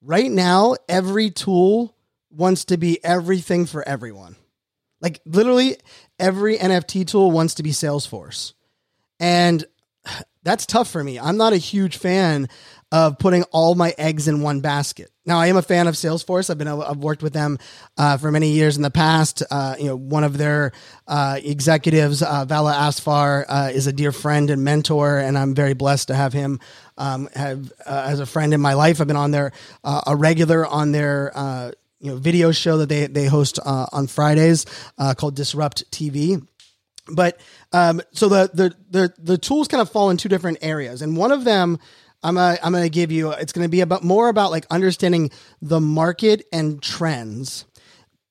Right 0.01 0.29
now, 0.29 0.75
every 0.89 1.31
tool 1.31 1.95
wants 2.29 2.65
to 2.65 2.77
be 2.77 3.03
everything 3.03 3.65
for 3.65 3.87
everyone. 3.87 4.35
Like 4.99 5.21
literally 5.25 5.77
every 6.19 6.57
NFT 6.57 7.07
tool 7.07 7.31
wants 7.31 7.55
to 7.55 7.63
be 7.63 7.71
Salesforce. 7.71 8.51
And 9.17 9.63
that's 10.43 10.65
tough 10.65 10.89
for 10.89 11.01
me. 11.01 11.17
I'm 11.17 11.37
not 11.37 11.53
a 11.53 11.57
huge 11.57 11.95
fan 11.95 12.49
of 12.93 13.17
putting 13.17 13.41
all 13.45 13.73
my 13.73 13.91
eggs 13.97 14.27
in 14.27 14.41
one 14.41 14.59
basket. 14.59 15.09
Now, 15.25 15.39
I 15.39 15.47
am 15.47 15.57
a 15.57 15.63
fan 15.63 15.88
of 15.88 15.95
Salesforce. 15.95 16.51
I've 16.51 16.59
been 16.59 16.67
I've 16.67 16.97
worked 16.97 17.23
with 17.23 17.33
them 17.33 17.57
uh, 17.97 18.17
for 18.17 18.31
many 18.31 18.50
years 18.51 18.77
in 18.77 18.83
the 18.83 18.91
past. 18.91 19.41
Uh, 19.50 19.75
you 19.79 19.85
know, 19.85 19.95
one 19.95 20.23
of 20.23 20.38
their 20.38 20.73
uh, 21.07 21.39
executives, 21.43 22.21
uh, 22.21 22.45
Vala 22.45 22.71
Afshar, 22.73 23.45
uh, 23.50 23.71
is 23.73 23.88
a 23.88 23.91
dear 23.93 24.12
friend 24.12 24.51
and 24.51 24.63
mentor, 24.63 25.17
and 25.17 25.39
I'm 25.39 25.55
very 25.55 25.73
blessed 25.73 26.09
to 26.09 26.15
have 26.15 26.33
him 26.33 26.59
um, 26.97 27.29
have 27.33 27.73
uh, 27.83 28.05
as 28.09 28.19
a 28.19 28.27
friend 28.27 28.53
in 28.53 28.62
my 28.62 28.75
life. 28.75 29.01
I've 29.01 29.07
been 29.07 29.15
on 29.15 29.31
their 29.31 29.53
a 29.83 30.15
regular 30.15 30.63
on 30.63 30.91
their 30.91 31.31
you 32.03 32.12
know 32.12 32.17
video 32.17 32.51
show 32.51 32.77
that 32.77 32.89
they 32.89 33.07
they 33.07 33.25
host 33.25 33.57
uh, 33.65 33.88
on 33.91 34.05
Fridays 34.05 34.67
uh, 35.00 35.15
called 35.15 35.35
Disrupt 35.35 35.89
TV. 35.89 36.45
But 37.07 37.39
um, 37.71 38.01
so 38.12 38.29
the, 38.29 38.51
the 38.53 38.75
the 38.91 39.13
the 39.17 39.38
tools 39.38 39.67
kind 39.67 39.81
of 39.81 39.89
fall 39.89 40.09
in 40.09 40.17
two 40.17 40.29
different 40.29 40.59
areas, 40.62 41.01
and 41.01 41.17
one 41.17 41.31
of 41.31 41.43
them 41.43 41.79
I'm 42.23 42.37
a, 42.37 42.57
I'm 42.63 42.71
going 42.71 42.83
to 42.83 42.89
give 42.89 43.11
you. 43.11 43.31
It's 43.31 43.51
going 43.51 43.65
to 43.65 43.69
be 43.69 43.81
about 43.81 44.03
more 44.03 44.29
about 44.29 44.51
like 44.51 44.65
understanding 44.69 45.31
the 45.61 45.81
market 45.81 46.45
and 46.51 46.81
trends. 46.81 47.65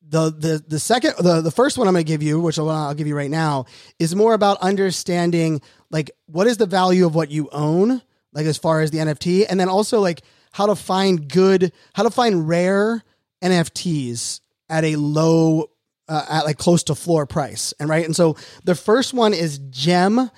The, 0.09 0.31
the 0.31 0.63
the 0.67 0.79
second 0.79 1.15
the, 1.19 1.41
the 1.41 1.51
first 1.51 1.79
one 1.79 1.89
I'm 1.89 1.95
going 1.95 2.05
to 2.05 2.09
give 2.09 2.23
you, 2.23 2.41
which 2.41 2.59
I'll, 2.59 2.69
I'll 2.69 2.95
give 2.95 3.07
you 3.07 3.17
right 3.17 3.31
now, 3.31 3.67
is 3.99 4.15
more 4.15 4.35
about 4.35 4.59
understanding 4.61 5.63
like 5.91 6.11
what 6.27 6.47
is 6.47 6.57
the 6.57 6.67
value 6.67 7.07
of 7.07 7.15
what 7.15 7.31
you 7.31 7.49
own, 7.53 8.03
like 8.33 8.47
as 8.47 8.59
far 8.59 8.81
as 8.81 8.91
the 8.91 8.99
NFT, 8.99 9.47
and 9.49 9.61
then 9.61 9.69
also 9.69 10.01
like 10.01 10.23
how 10.53 10.67
to 10.67 10.75
find 10.75 11.29
good, 11.29 11.73
how 11.95 12.03
to 12.03 12.11
find 12.11 12.49
rare 12.49 13.03
NFTs 13.43 14.41
at 14.69 14.85
a 14.85 14.97
low, 14.97 15.71
uh, 16.09 16.27
at 16.29 16.45
like 16.45 16.59
close 16.59 16.83
to 16.85 16.95
floor 16.95 17.27
price. 17.27 17.73
And 17.81 17.89
right. 17.89 18.05
And 18.05 18.15
so 18.15 18.37
the 18.65 18.75
first 18.75 19.15
one 19.15 19.33
is 19.35 19.59
gem.xyz. 19.59 20.31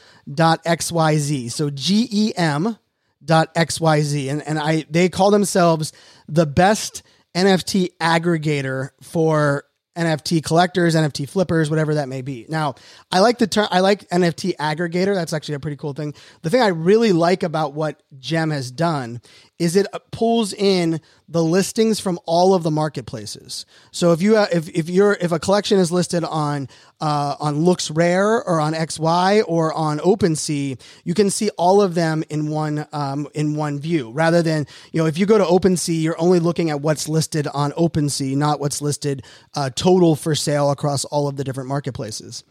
So 1.53 1.71
G 1.71 2.09
E 2.11 2.33
M 2.37 2.79
dot 3.25 3.55
XYZ. 3.55 4.31
And, 4.31 4.43
and 4.43 4.59
I, 4.59 4.85
they 4.91 5.09
call 5.09 5.31
themselves 5.31 5.93
the 6.29 6.47
best 6.47 7.03
NFT 7.35 7.91
aggregator 8.01 8.91
for 9.03 9.65
NFT 9.97 10.43
collectors, 10.43 10.95
NFT 10.95 11.29
flippers, 11.29 11.71
whatever 11.71 11.95
that 11.95 12.09
may 12.09 12.21
be. 12.23 12.47
Now, 12.49 12.75
I 13.13 13.21
like 13.21 13.39
the 13.39 13.47
term, 13.47 13.69
I 13.71 13.81
like 13.81 14.09
NFT 14.09 14.57
aggregator. 14.57 15.15
That's 15.15 15.33
actually 15.33 15.55
a 15.55 15.61
pretty 15.61 15.77
cool 15.77 15.93
thing. 15.93 16.15
The 16.43 16.51
thing 16.51 16.63
I 16.63 16.69
really 16.69 17.13
like 17.13 17.43
about 17.43 17.75
what 17.75 18.03
Gem 18.19 18.51
has 18.51 18.71
done 18.71 19.21
is 19.59 19.77
it 19.77 19.87
pulls 20.11 20.53
in 20.53 21.01
the 21.29 21.43
listings 21.43 22.01
from 22.01 22.19
all 22.27 22.55
of 22.55 22.65
the 22.65 22.71
marketplaces. 22.71 23.65
So 23.93 24.13
if 24.13 24.21
you 24.21 24.37
if 24.39 24.69
if 24.69 24.89
you're 24.91 25.17
if 25.21 25.31
a 25.31 25.39
collection 25.39 25.79
is 25.79 25.93
listed 25.93 26.25
on 26.25 26.69
uh, 27.01 27.37
on 27.39 27.65
LooksRare 27.65 28.43
or 28.45 28.61
on 28.61 28.75
XY 28.75 29.45
or 29.47 29.73
on 29.73 29.99
OpenSea, 30.01 30.81
you 31.05 31.15
can 31.15 31.31
see 31.31 31.51
all 31.51 31.81
of 31.81 31.95
them 31.95 32.25
in 32.31 32.49
one 32.49 32.87
um, 32.93 33.29
in 33.35 33.55
one 33.55 33.79
view. 33.79 34.11
Rather 34.11 34.43
than 34.43 34.67
you 34.93 35.01
know 35.01 35.07
if 35.07 35.19
you 35.19 35.25
go 35.25 35.39
to 35.39 35.45
OpenSea, 35.45 36.03
you're 36.03 36.21
only 36.21 36.41
looking 36.41 36.71
at 36.71 36.81
what's 36.81 37.09
listed 37.09 37.47
on 37.49 37.71
OpenSea, 37.73 38.37
not 38.37 38.59
what's 38.59 38.83
listed 38.83 39.25
uh, 39.55 39.71
total 39.71 40.17
for 40.17 40.35
sale 40.35 40.71
across 40.71 41.05
all 41.05 41.29
of 41.29 41.37
the 41.37 41.45
different 41.45 41.69
marketplaces. 41.69 42.43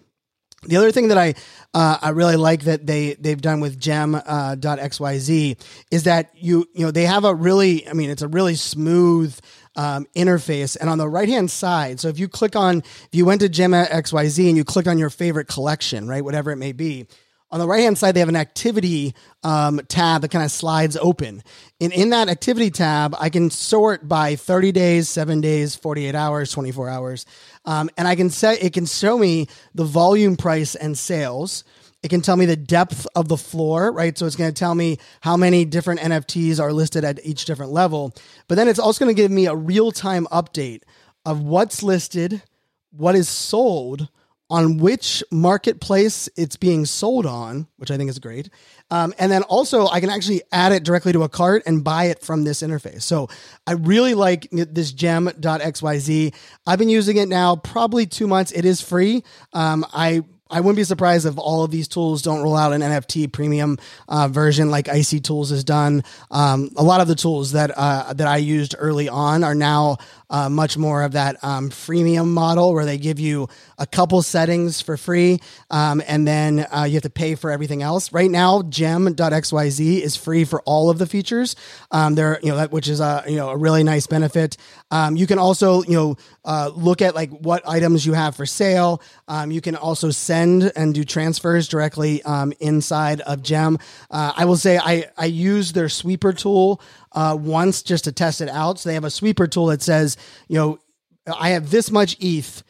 The 0.65 0.77
other 0.77 0.91
thing 0.91 1.09
that 1.09 1.17
I 1.17 1.35
uh, 1.73 1.97
I 2.01 2.09
really 2.09 2.35
like 2.35 2.63
that 2.63 2.85
they 2.85 3.13
they've 3.15 3.41
done 3.41 3.59
with 3.59 3.79
Gem 3.79 4.15
uh, 4.15 4.55
.xyz 4.55 5.57
is 5.91 6.03
that 6.03 6.31
you 6.35 6.67
you 6.73 6.85
know 6.85 6.91
they 6.91 7.05
have 7.05 7.25
a 7.25 7.33
really 7.33 7.87
I 7.87 7.93
mean 7.93 8.09
it's 8.09 8.21
a 8.21 8.27
really 8.27 8.55
smooth 8.55 9.37
um, 9.75 10.05
interface. 10.15 10.77
And 10.79 10.89
on 10.89 10.97
the 10.97 11.09
right 11.09 11.27
hand 11.27 11.49
side 11.49 11.99
so 11.99 12.07
if 12.07 12.19
you 12.19 12.27
click 12.27 12.55
on 12.55 12.77
if 12.79 13.09
you 13.11 13.25
went 13.25 13.41
to 13.41 13.49
Gem 13.49 13.71
XYZ 13.71 14.47
and 14.47 14.57
you 14.57 14.63
click 14.63 14.87
on 14.87 14.97
your 14.97 15.09
favorite 15.09 15.47
collection 15.47 16.07
right 16.07 16.23
whatever 16.23 16.51
it 16.51 16.57
may 16.57 16.71
be 16.71 17.07
on 17.53 17.59
the 17.59 17.67
right 17.67 17.81
hand 17.81 17.99
side, 17.99 18.15
they 18.15 18.19
have 18.19 18.29
an 18.29 18.35
activity 18.35 19.13
um, 19.43 19.79
tab 19.87 20.23
that 20.23 20.31
kind 20.31 20.43
of 20.43 20.49
slides 20.49 20.97
open. 20.97 21.43
And 21.79 21.93
in 21.93 22.09
that 22.09 22.27
activity 22.27 22.71
tab, 22.71 23.15
I 23.19 23.29
can 23.29 23.51
sort 23.51 24.07
by 24.07 24.35
30 24.35 24.71
days, 24.71 25.07
seven 25.07 25.39
days, 25.39 25.75
48 25.75 26.15
hours, 26.15 26.51
24 26.51 26.89
hours. 26.89 27.27
Um, 27.63 27.91
and 27.95 28.07
I 28.07 28.15
can 28.15 28.31
set, 28.31 28.63
it 28.63 28.73
can 28.73 28.87
show 28.87 29.19
me 29.19 29.47
the 29.75 29.83
volume 29.83 30.35
price 30.35 30.73
and 30.73 30.97
sales. 30.97 31.63
It 32.01 32.09
can 32.09 32.21
tell 32.21 32.37
me 32.37 32.47
the 32.47 32.55
depth 32.55 33.05
of 33.15 33.27
the 33.27 33.37
floor, 33.37 33.91
right? 33.91 34.17
So 34.17 34.25
it's 34.25 34.35
going 34.35 34.51
to 34.51 34.59
tell 34.59 34.73
me 34.73 34.97
how 35.21 35.37
many 35.37 35.63
different 35.63 35.99
NFTs 35.99 36.59
are 36.59 36.73
listed 36.73 37.03
at 37.05 37.23
each 37.23 37.45
different 37.45 37.71
level. 37.71 38.15
But 38.47 38.55
then 38.55 38.67
it's 38.67 38.79
also 38.79 39.05
going 39.05 39.15
to 39.15 39.21
give 39.21 39.29
me 39.29 39.45
a 39.45 39.55
real 39.55 39.91
time 39.91 40.25
update 40.31 40.81
of 41.23 41.43
what's 41.43 41.83
listed, 41.83 42.41
what 42.89 43.13
is 43.13 43.29
sold, 43.29 44.09
on 44.53 44.77
which 44.77 45.23
marketplace 45.31 46.29
it's 46.37 46.57
being 46.57 46.85
sold 46.85 47.25
on, 47.25 47.65
which 47.77 47.89
I 47.89 47.97
think 47.97 48.11
is 48.11 48.19
great. 48.19 48.51
Um, 48.91 49.11
and 49.17 49.31
then 49.31 49.41
also, 49.41 49.87
I 49.87 49.99
can 49.99 50.11
actually 50.11 50.43
add 50.51 50.71
it 50.71 50.83
directly 50.83 51.11
to 51.13 51.23
a 51.23 51.29
cart 51.29 51.63
and 51.65 51.83
buy 51.83 52.05
it 52.05 52.21
from 52.21 52.43
this 52.43 52.61
interface. 52.61 53.01
So 53.01 53.29
I 53.65 53.71
really 53.71 54.13
like 54.13 54.47
this 54.51 54.91
gem.xyz. 54.91 56.35
I've 56.67 56.77
been 56.77 56.89
using 56.89 57.17
it 57.17 57.29
now 57.29 57.55
probably 57.55 58.05
two 58.05 58.27
months. 58.27 58.51
It 58.51 58.63
is 58.63 58.79
free. 58.79 59.23
Um, 59.53 59.87
I 59.91 60.21
I 60.53 60.59
wouldn't 60.59 60.75
be 60.75 60.83
surprised 60.83 61.25
if 61.25 61.39
all 61.39 61.63
of 61.63 61.71
these 61.71 61.87
tools 61.87 62.21
don't 62.21 62.43
roll 62.43 62.55
out 62.55 62.73
an 62.73 62.81
NFT 62.81 63.31
premium 63.31 63.79
uh, 64.07 64.27
version 64.27 64.69
like 64.69 64.87
Icy 64.87 65.19
Tools 65.19 65.49
has 65.49 65.63
done. 65.63 66.03
Um, 66.29 66.69
a 66.75 66.83
lot 66.83 67.01
of 67.01 67.07
the 67.07 67.15
tools 67.15 67.53
that 67.53 67.71
uh, 67.75 68.13
that 68.13 68.27
I 68.27 68.37
used 68.37 68.75
early 68.77 69.09
on 69.09 69.43
are 69.43 69.55
now 69.55 69.97
uh, 70.33 70.49
much 70.49 70.77
more 70.77 71.03
of 71.03 71.11
that 71.11 71.41
um, 71.43 71.69
freemium 71.69 72.29
model 72.29 72.73
where 72.73 72.85
they 72.85 72.97
give 72.97 73.19
you 73.19 73.47
a 73.77 73.85
couple 73.85 74.21
settings 74.23 74.81
for 74.81 74.97
free 74.97 75.39
um, 75.69 76.01
and 76.07 76.27
then 76.27 76.65
uh, 76.75 76.85
you 76.85 76.95
have 76.95 77.03
to 77.03 77.09
pay 77.09 77.35
for 77.35 77.51
everything 77.51 77.83
else. 77.83 78.11
Right 78.11 78.31
now, 78.31 78.63
gem.xyz 78.63 80.01
is 80.01 80.15
free 80.15 80.43
for 80.43 80.61
all 80.61 80.89
of 80.89 80.97
the 80.97 81.05
features. 81.05 81.55
Um, 81.91 82.15
there, 82.15 82.39
you 82.41 82.49
know, 82.49 82.57
that, 82.57 82.71
which 82.71 82.87
is 82.87 82.99
a 82.99 83.23
you 83.27 83.35
know 83.35 83.49
a 83.49 83.57
really 83.57 83.83
nice 83.83 84.07
benefit. 84.07 84.57
Um, 84.89 85.15
you 85.15 85.27
can 85.27 85.37
also 85.37 85.83
you 85.83 85.93
know 85.93 86.17
uh, 86.43 86.71
look 86.75 87.03
at 87.03 87.13
like 87.13 87.29
what 87.29 87.61
items 87.67 88.03
you 88.03 88.13
have 88.13 88.35
for 88.35 88.47
sale. 88.47 89.03
Um, 89.27 89.51
you 89.51 89.61
can 89.61 89.75
also 89.75 90.09
send 90.09 90.71
and 90.75 90.95
do 90.95 91.03
transfers 91.03 91.67
directly 91.67 92.23
um, 92.23 92.53
inside 92.59 93.21
of 93.21 93.43
Gem. 93.43 93.77
Uh, 94.09 94.33
I 94.35 94.45
will 94.45 94.57
say 94.57 94.79
I 94.79 95.05
I 95.15 95.25
use 95.25 95.73
their 95.73 95.89
sweeper 95.89 96.33
tool 96.33 96.81
uh, 97.13 97.37
once 97.39 97.83
just 97.83 98.05
to 98.05 98.11
test 98.11 98.41
it 98.41 98.49
out. 98.49 98.79
So 98.79 98.89
they 98.89 98.95
have 98.95 99.03
a 99.03 99.09
sweeper 99.09 99.47
tool 99.47 99.67
that 99.67 99.81
says, 99.81 100.17
you 100.47 100.57
know, 100.57 100.79
I 101.27 101.49
have 101.49 101.69
this 101.69 101.91
much 101.91 102.17
ETH. 102.19 102.63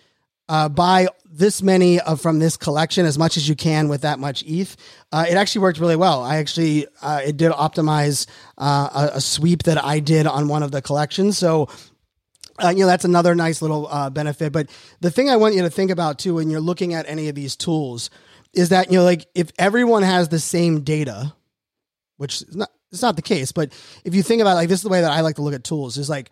Uh, 0.49 0.67
buy 0.67 1.07
this 1.25 1.63
many 1.63 1.99
of 2.01 2.21
from 2.21 2.39
this 2.39 2.57
collection 2.57 3.05
as 3.05 3.17
much 3.17 3.37
as 3.37 3.49
you 3.49 3.55
can 3.55 3.87
with 3.87 4.01
that 4.01 4.19
much 4.19 4.43
ETH. 4.45 4.75
Uh, 5.11 5.25
it 5.27 5.35
actually 5.35 5.61
worked 5.61 5.79
really 5.79 5.95
well. 5.95 6.21
I 6.21 6.37
actually 6.37 6.85
uh, 7.01 7.21
it 7.25 7.37
did 7.37 7.51
optimize 7.51 8.27
uh, 8.57 9.09
a, 9.13 9.17
a, 9.17 9.21
sweep 9.21 9.63
that 9.63 9.83
I 9.83 9.99
did 9.99 10.27
on 10.27 10.47
one 10.47 10.63
of 10.63 10.71
the 10.71 10.81
collections. 10.81 11.37
So. 11.37 11.69
Uh, 12.63 12.69
you 12.69 12.81
know 12.81 12.85
that's 12.85 13.03
another 13.03 13.33
nice 13.33 13.63
little 13.63 13.87
uh, 13.87 14.11
benefit, 14.11 14.53
but 14.53 14.69
the 15.01 15.09
thing 15.09 15.27
I 15.27 15.37
want 15.37 15.55
you 15.55 15.63
to 15.63 15.71
think 15.71 15.89
about 15.89 16.19
too 16.19 16.35
when 16.35 16.51
you're 16.51 16.61
looking 16.61 16.93
at 16.93 17.09
any 17.09 17.27
of 17.27 17.33
these 17.33 17.55
tools 17.55 18.11
is 18.53 18.69
that 18.69 18.91
you 18.91 18.99
know 18.99 19.03
like 19.03 19.25
if 19.33 19.51
everyone 19.57 20.03
has 20.03 20.29
the 20.29 20.37
same 20.37 20.81
data, 20.81 21.33
which 22.17 22.43
is 22.43 22.55
not 22.55 22.69
it's 22.93 23.01
not 23.01 23.15
the 23.15 23.21
case, 23.21 23.51
but 23.51 23.73
if 24.05 24.15
you 24.15 24.23
think 24.23 24.41
about 24.41 24.51
it, 24.51 24.55
like 24.55 24.69
this 24.69 24.79
is 24.79 24.83
the 24.83 24.89
way 24.89 25.01
that 25.01 25.11
I 25.11 25.21
like 25.21 25.35
to 25.35 25.41
look 25.41 25.53
at 25.53 25.63
tools 25.63 25.97
is 25.97 26.09
like 26.09 26.29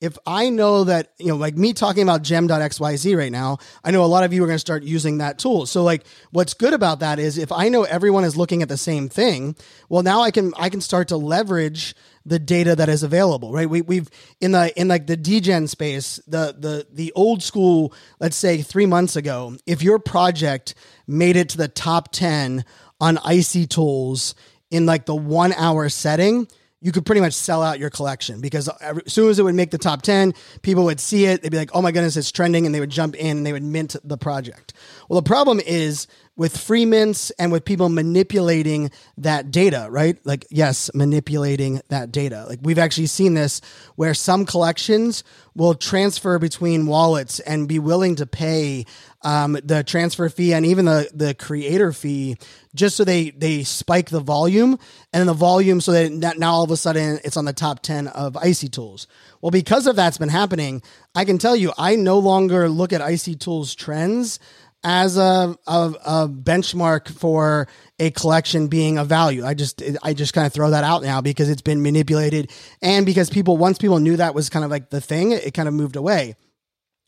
if 0.00 0.18
I 0.26 0.50
know 0.50 0.84
that, 0.84 1.12
you 1.18 1.28
know, 1.28 1.36
like 1.36 1.56
me 1.56 1.72
talking 1.72 2.02
about 2.02 2.20
gem.xyz 2.20 3.16
right 3.16 3.32
now, 3.32 3.56
I 3.82 3.90
know 3.90 4.04
a 4.04 4.06
lot 4.06 4.22
of 4.22 4.34
you 4.34 4.44
are 4.44 4.46
going 4.46 4.56
to 4.56 4.60
start 4.60 4.82
using 4.82 5.18
that 5.18 5.38
tool. 5.38 5.64
So 5.64 5.82
like 5.82 6.04
what's 6.30 6.52
good 6.52 6.74
about 6.74 7.00
that 7.00 7.18
is 7.18 7.38
if 7.38 7.50
I 7.50 7.70
know 7.70 7.84
everyone 7.84 8.24
is 8.24 8.36
looking 8.36 8.60
at 8.60 8.68
the 8.68 8.76
same 8.76 9.08
thing, 9.08 9.56
well 9.88 10.02
now 10.02 10.20
I 10.20 10.30
can 10.30 10.52
I 10.58 10.68
can 10.68 10.82
start 10.82 11.08
to 11.08 11.16
leverage 11.16 11.94
the 12.26 12.38
data 12.38 12.76
that 12.76 12.90
is 12.90 13.02
available, 13.02 13.50
right? 13.52 13.68
We, 13.68 13.80
we've 13.80 14.10
in 14.42 14.52
the 14.52 14.78
in 14.78 14.88
like 14.88 15.06
the 15.06 15.16
degen 15.16 15.68
space, 15.68 16.20
the 16.26 16.54
the 16.58 16.86
the 16.92 17.10
old 17.12 17.42
school, 17.42 17.94
let's 18.20 18.36
say 18.36 18.60
three 18.60 18.86
months 18.86 19.16
ago, 19.16 19.56
if 19.64 19.82
your 19.82 19.98
project 19.98 20.74
made 21.06 21.36
it 21.36 21.48
to 21.50 21.56
the 21.56 21.68
top 21.68 22.12
ten 22.12 22.66
on 23.00 23.18
icy 23.24 23.66
tools 23.66 24.34
in 24.74 24.86
like 24.86 25.06
the 25.06 25.14
one 25.14 25.52
hour 25.52 25.88
setting, 25.88 26.48
you 26.80 26.90
could 26.92 27.06
pretty 27.06 27.20
much 27.20 27.32
sell 27.32 27.62
out 27.62 27.78
your 27.78 27.90
collection 27.90 28.40
because 28.40 28.68
as 28.68 29.00
soon 29.06 29.30
as 29.30 29.38
it 29.38 29.42
would 29.42 29.54
make 29.54 29.70
the 29.70 29.78
top 29.78 30.02
10, 30.02 30.34
people 30.62 30.84
would 30.84 31.00
see 31.00 31.24
it. 31.26 31.40
They'd 31.40 31.50
be 31.50 31.56
like, 31.56 31.70
oh 31.72 31.80
my 31.80 31.92
goodness, 31.92 32.16
it's 32.16 32.32
trending. 32.32 32.66
And 32.66 32.74
they 32.74 32.80
would 32.80 32.90
jump 32.90 33.14
in 33.14 33.38
and 33.38 33.46
they 33.46 33.52
would 33.52 33.62
mint 33.62 33.96
the 34.04 34.18
project. 34.18 34.74
Well, 35.08 35.20
the 35.20 35.26
problem 35.26 35.60
is 35.60 36.08
with 36.36 36.56
free 36.56 36.84
mints 36.84 37.30
and 37.32 37.52
with 37.52 37.64
people 37.64 37.88
manipulating 37.88 38.90
that 39.18 39.50
data, 39.50 39.86
right? 39.90 40.18
Like, 40.24 40.46
yes, 40.50 40.90
manipulating 40.92 41.80
that 41.88 42.10
data. 42.10 42.44
Like, 42.48 42.58
we've 42.62 42.78
actually 42.78 43.06
seen 43.06 43.34
this 43.34 43.60
where 43.94 44.14
some 44.14 44.44
collections 44.44 45.22
will 45.54 45.74
transfer 45.74 46.38
between 46.40 46.86
wallets 46.86 47.38
and 47.40 47.68
be 47.68 47.78
willing 47.78 48.16
to 48.16 48.26
pay 48.26 48.84
um, 49.22 49.56
the 49.64 49.82
transfer 49.84 50.28
fee 50.28 50.52
and 50.52 50.66
even 50.66 50.84
the, 50.84 51.08
the 51.14 51.34
creator 51.34 51.92
fee 51.92 52.36
just 52.74 52.96
so 52.96 53.04
they, 53.04 53.30
they 53.30 53.62
spike 53.62 54.10
the 54.10 54.20
volume 54.20 54.78
and 55.12 55.28
the 55.28 55.34
volume 55.34 55.80
so 55.80 55.92
that 55.92 56.38
now 56.38 56.52
all 56.52 56.64
of 56.64 56.70
a 56.70 56.76
sudden 56.76 57.20
it's 57.24 57.36
on 57.36 57.44
the 57.44 57.52
top 57.52 57.80
10 57.80 58.08
of 58.08 58.36
Icy 58.36 58.68
Tools. 58.68 59.06
Well, 59.40 59.50
because 59.50 59.86
of 59.86 59.96
that's 59.96 60.18
been 60.18 60.28
happening, 60.28 60.82
I 61.14 61.24
can 61.24 61.38
tell 61.38 61.54
you, 61.54 61.72
I 61.78 61.94
no 61.96 62.18
longer 62.18 62.68
look 62.68 62.92
at 62.92 63.00
Icy 63.00 63.36
Tools 63.36 63.74
trends 63.74 64.40
as 64.84 65.16
a, 65.16 65.56
a, 65.66 65.94
a, 66.04 66.28
benchmark 66.28 67.08
for 67.08 67.66
a 67.98 68.10
collection 68.10 68.68
being 68.68 68.98
of 68.98 69.08
value. 69.08 69.44
I 69.44 69.54
just 69.54 69.82
I 70.02 70.12
just 70.12 70.34
kind 70.34 70.46
of 70.46 70.52
throw 70.52 70.70
that 70.70 70.84
out 70.84 71.02
now 71.02 71.22
because 71.22 71.48
it's 71.48 71.62
been 71.62 71.82
manipulated 71.82 72.50
and 72.82 73.06
because 73.06 73.30
people 73.30 73.56
once 73.56 73.78
people 73.78 73.98
knew 73.98 74.18
that 74.18 74.34
was 74.34 74.50
kind 74.50 74.64
of 74.64 74.70
like 74.70 74.90
the 74.90 75.00
thing, 75.00 75.32
it 75.32 75.54
kind 75.54 75.68
of 75.68 75.74
moved 75.74 75.96
away. 75.96 76.36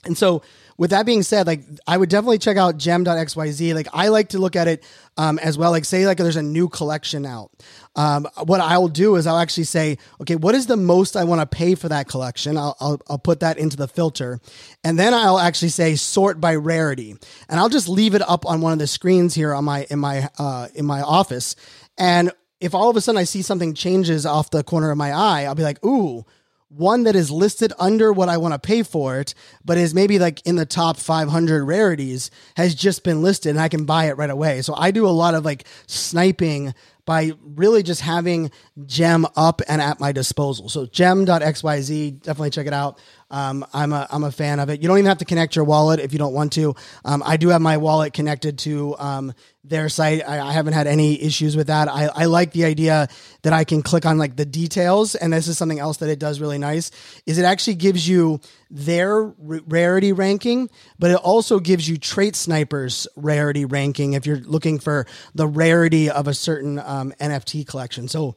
And 0.06 0.16
so 0.16 0.42
with 0.78 0.90
that 0.90 1.04
being 1.04 1.23
said, 1.23 1.47
like 1.47 1.64
I 1.87 1.97
would 1.97 2.09
definitely 2.09 2.38
check 2.38 2.56
out 2.56 2.78
gem.xyz. 2.78 3.75
Like 3.75 3.88
I 3.92 4.09
like 4.09 4.30
to 4.30 4.38
look 4.38 4.56
at 4.56 4.68
it 4.68 4.85
um, 5.16 5.38
as 5.38 5.59
well. 5.59 5.71
Like 5.71 5.85
say 5.85 6.06
like 6.06 6.18
there's 6.18 6.37
a 6.37 6.42
new 6.42 6.68
collection 6.68 7.26
out. 7.26 7.50
Um, 7.96 8.28
what 8.44 8.60
I'll 8.60 8.88
do 8.88 9.16
is 9.16 9.26
I'll 9.26 9.38
actually 9.38 9.64
say, 9.64 9.96
okay, 10.20 10.36
what 10.36 10.54
is 10.54 10.66
the 10.66 10.76
most 10.76 11.16
I 11.16 11.24
want 11.24 11.40
to 11.40 11.46
pay 11.46 11.74
for 11.74 11.88
that 11.88 12.08
collection? 12.08 12.58
I'll, 12.58 12.76
I'll, 12.78 13.00
I'll 13.08 13.18
put 13.18 13.40
that 13.40 13.58
into 13.58 13.76
the 13.76 13.88
filter. 13.88 14.38
And 14.84 14.98
then 14.98 15.14
I'll 15.14 15.38
actually 15.38 15.70
say 15.70 15.96
sort 15.96 16.40
by 16.40 16.54
rarity. 16.56 17.16
And 17.48 17.58
I'll 17.58 17.70
just 17.70 17.88
leave 17.88 18.14
it 18.14 18.22
up 18.28 18.44
on 18.44 18.60
one 18.60 18.74
of 18.74 18.78
the 18.78 18.86
screens 18.86 19.34
here 19.34 19.54
on 19.54 19.64
my, 19.64 19.86
in 19.90 19.98
my, 19.98 20.28
uh, 20.38 20.68
in 20.74 20.84
my 20.84 21.00
office. 21.00 21.56
And 21.96 22.30
if 22.60 22.74
all 22.74 22.90
of 22.90 22.96
a 22.96 23.00
sudden 23.00 23.18
I 23.18 23.24
see 23.24 23.42
something 23.42 23.74
changes 23.74 24.26
off 24.26 24.50
the 24.50 24.62
corner 24.62 24.90
of 24.90 24.98
my 24.98 25.12
eye, 25.12 25.44
I'll 25.44 25.54
be 25.54 25.62
like, 25.62 25.82
ooh, 25.84 26.26
one 26.68 27.04
that 27.04 27.14
is 27.14 27.30
listed 27.30 27.72
under 27.78 28.12
what 28.12 28.28
I 28.28 28.38
want 28.38 28.52
to 28.52 28.58
pay 28.58 28.82
for 28.82 29.20
it, 29.20 29.34
but 29.64 29.78
is 29.78 29.94
maybe 29.94 30.18
like 30.18 30.44
in 30.46 30.56
the 30.56 30.66
top 30.66 30.96
500 30.96 31.64
rarities, 31.64 32.30
has 32.56 32.74
just 32.74 33.04
been 33.04 33.22
listed 33.22 33.50
and 33.50 33.60
I 33.60 33.68
can 33.68 33.84
buy 33.84 34.06
it 34.06 34.16
right 34.16 34.30
away. 34.30 34.62
So 34.62 34.74
I 34.76 34.90
do 34.90 35.06
a 35.06 35.10
lot 35.10 35.34
of 35.34 35.44
like 35.44 35.64
sniping 35.86 36.74
by 37.06 37.32
really 37.40 37.82
just 37.82 38.02
having 38.02 38.50
Gem 38.84 39.26
up 39.36 39.62
and 39.68 39.80
at 39.80 40.00
my 40.00 40.12
disposal. 40.12 40.68
So 40.68 40.86
gem.xyz, 40.86 42.22
definitely 42.22 42.50
check 42.50 42.66
it 42.66 42.75
out. 42.75 42.98
Um, 43.30 43.66
I'm 43.73 43.92
a 43.92 44.06
I'm 44.11 44.23
a 44.23 44.30
fan 44.30 44.61
of 44.61 44.71
it. 44.71 44.80
You 44.80 44.88
don't 44.88 44.99
even 44.99 45.09
have 45.09 45.18
to 45.18 45.25
connect 45.25 45.56
your 45.56 45.64
wallet 45.64 45.99
if 45.99 46.12
you 46.12 46.18
don't 46.18 46.33
want 46.33 46.52
to. 46.52 46.76
Um, 47.04 47.23
I 47.26 47.37
do 47.37 47.49
have 47.49 47.61
my 47.61 47.76
wallet 47.76 48.12
connected 48.12 48.59
to 48.61 48.97
um, 48.99 49.35
their 49.64 49.88
site. 49.88 50.23
I, 50.26 50.40
I, 50.40 50.52
haven't 50.52 50.75
had 50.75 50.87
any 50.87 51.21
issues 51.21 51.56
with 51.56 51.66
that. 51.66 51.88
I, 51.88 52.06
I 52.06 52.25
like 52.26 52.52
the 52.52 52.64
idea 52.64 53.09
that 53.42 53.52
I 53.52 53.64
can 53.64 53.83
click 53.83 54.06
on 54.06 54.16
like 54.16 54.37
the 54.37 54.47
details, 54.47 55.16
and 55.16 55.33
this 55.33 55.49
is 55.49 55.59
something 55.59 55.80
else 55.80 55.97
that 55.97 56.09
it 56.09 56.21
does 56.21 56.40
really 56.40 56.59
nice. 56.59 56.92
Is 57.26 57.38
it 57.38 57.45
actually 57.45 57.75
gives 57.75 58.09
you 58.09 58.40
their 58.71 59.25
r- 59.25 59.35
rarity 59.66 60.12
ranking, 60.12 60.71
but 60.99 61.11
it 61.11 61.16
also 61.16 61.59
gives 61.59 61.88
you 61.88 61.99
Trait 61.99 62.37
Snipers 62.37 63.09
rarity 63.16 63.64
ranking 63.64 64.12
if 64.12 64.25
you're 64.25 64.38
looking 64.38 64.78
for 64.78 65.04
the 65.35 65.49
rarity 65.49 66.11
of 66.11 66.28
a 66.28 66.35
certain 66.35 66.78
um, 66.78 67.12
NFT 67.21 67.66
collection. 67.66 68.06
So 68.06 68.37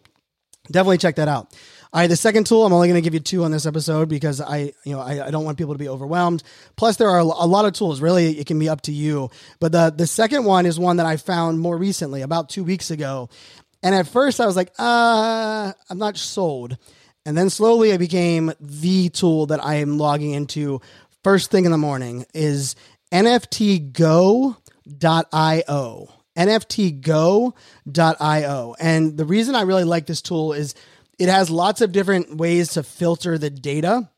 definitely 0.72 0.98
check 0.98 1.16
that 1.18 1.28
out. 1.28 1.56
All 1.92 2.00
right, 2.00 2.08
the 2.08 2.16
second 2.16 2.46
tool, 2.46 2.68
I'm 2.68 2.74
only 2.74 2.88
going 2.88 3.02
to 3.02 3.04
give 3.04 3.16
you 3.16 3.20
two 3.20 3.44
on 3.44 3.50
this 3.50 3.66
episode 3.66 4.10
because 4.10 4.40
I, 4.40 4.74
you 4.84 4.94
know, 4.94 5.00
I, 5.00 5.26
I, 5.26 5.32
don't 5.32 5.44
want 5.44 5.58
people 5.58 5.74
to 5.74 5.80
be 5.80 5.90
overwhelmed. 5.90 6.44
Plus, 6.76 6.98
there 6.98 7.10
are 7.10 7.18
a 7.18 7.24
lot 7.24 7.66
of 7.66 7.74
tools. 7.74 8.00
Really, 8.00 8.38
it 8.38 8.46
can 8.46 8.60
be 8.60 8.70
up 8.70 8.82
to 8.82 8.92
you. 8.92 9.32
But 9.60 9.72
the 9.72 9.92
the 9.96 10.06
second 10.06 10.46
one 10.46 10.68
is 10.68 10.78
one 10.78 10.98
that 10.98 11.08
I 11.08 11.18
found 11.18 11.60
more 11.60 11.76
recently, 11.76 12.22
about 12.22 12.48
two 12.48 12.64
weeks 12.64 12.92
ago. 12.92 13.28
And 13.82 13.96
at 13.96 14.06
first, 14.08 14.40
I 14.40 14.46
was 14.46 14.56
like, 14.56 14.72
uh, 14.78 15.74
I'm 15.90 15.98
not 15.98 16.16
sold. 16.18 16.78
And 17.26 17.36
then 17.36 17.50
slowly, 17.50 17.92
I 17.92 17.98
became 17.98 18.54
the 18.60 19.10
tool 19.10 19.48
that 19.48 19.66
I 19.66 19.76
am 19.76 19.98
logging 19.98 20.30
into 20.34 20.82
first 21.24 21.50
thing 21.50 21.66
in 21.66 21.72
the 21.72 21.78
morning. 21.80 22.24
Is 22.36 22.76
NFTGo.io 23.12 24.54
nftgo.io. 26.38 27.56
And 28.80 29.18
the 29.18 29.26
reason 29.26 29.56
I 29.56 29.64
really 29.64 29.84
like 29.84 30.06
this 30.06 30.22
tool 30.22 30.54
is 30.54 30.74
it 31.20 31.30
has 31.30 31.50
lots 31.50 31.82
of 31.82 31.92
different 31.92 32.38
ways 32.38 32.70
to 32.70 32.84
filter 32.84 33.38
the 33.38 33.50
data. 33.50 34.10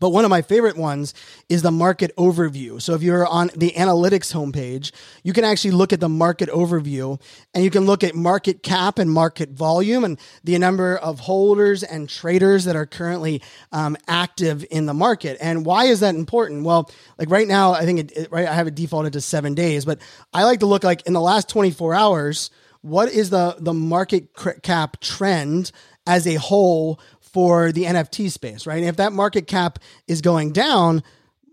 But 0.00 0.10
one 0.10 0.24
of 0.24 0.30
my 0.30 0.42
favorite 0.42 0.76
ones 0.76 1.14
is 1.48 1.62
the 1.62 1.70
market 1.70 2.14
overview. 2.16 2.82
So 2.82 2.94
if 2.94 3.02
you're 3.02 3.26
on 3.26 3.50
the 3.56 3.70
analytics 3.70 4.34
homepage, 4.34 4.90
you 5.22 5.32
can 5.32 5.44
actually 5.44 5.70
look 5.70 5.92
at 5.92 6.00
the 6.00 6.08
market 6.08 6.48
overview 6.50 7.20
and 7.54 7.64
you 7.64 7.70
can 7.70 7.86
look 7.86 8.04
at 8.04 8.14
market 8.14 8.62
cap 8.62 8.98
and 8.98 9.10
market 9.10 9.50
volume 9.50 10.04
and 10.04 10.18
the 10.42 10.58
number 10.58 10.96
of 10.96 11.20
holders 11.20 11.82
and 11.82 12.08
traders 12.08 12.64
that 12.64 12.76
are 12.76 12.86
currently 12.86 13.40
um, 13.72 13.96
active 14.08 14.64
in 14.70 14.86
the 14.86 14.94
market. 14.94 15.38
And 15.40 15.64
why 15.64 15.84
is 15.84 16.00
that 16.00 16.14
important? 16.14 16.64
Well, 16.64 16.90
like 17.18 17.30
right 17.30 17.48
now, 17.48 17.72
I 17.72 17.84
think 17.84 18.00
it, 18.00 18.12
it, 18.16 18.32
right, 18.32 18.48
I 18.48 18.52
have 18.52 18.66
it 18.66 18.74
defaulted 18.74 19.12
to 19.14 19.20
seven 19.20 19.54
days, 19.54 19.84
but 19.84 20.00
I 20.32 20.44
like 20.44 20.60
to 20.60 20.66
look 20.66 20.84
like 20.84 21.06
in 21.06 21.12
the 21.12 21.20
last 21.20 21.48
24 21.48 21.94
hours, 21.94 22.50
what 22.84 23.10
is 23.10 23.30
the, 23.30 23.56
the 23.58 23.72
market 23.72 24.28
cap 24.62 25.00
trend 25.00 25.72
as 26.06 26.26
a 26.26 26.34
whole 26.34 27.00
for 27.20 27.72
the 27.72 27.84
NFT 27.84 28.30
space, 28.30 28.66
right? 28.66 28.76
And 28.76 28.86
if 28.86 28.96
that 28.96 29.14
market 29.14 29.46
cap 29.46 29.78
is 30.06 30.20
going 30.20 30.52
down, 30.52 31.02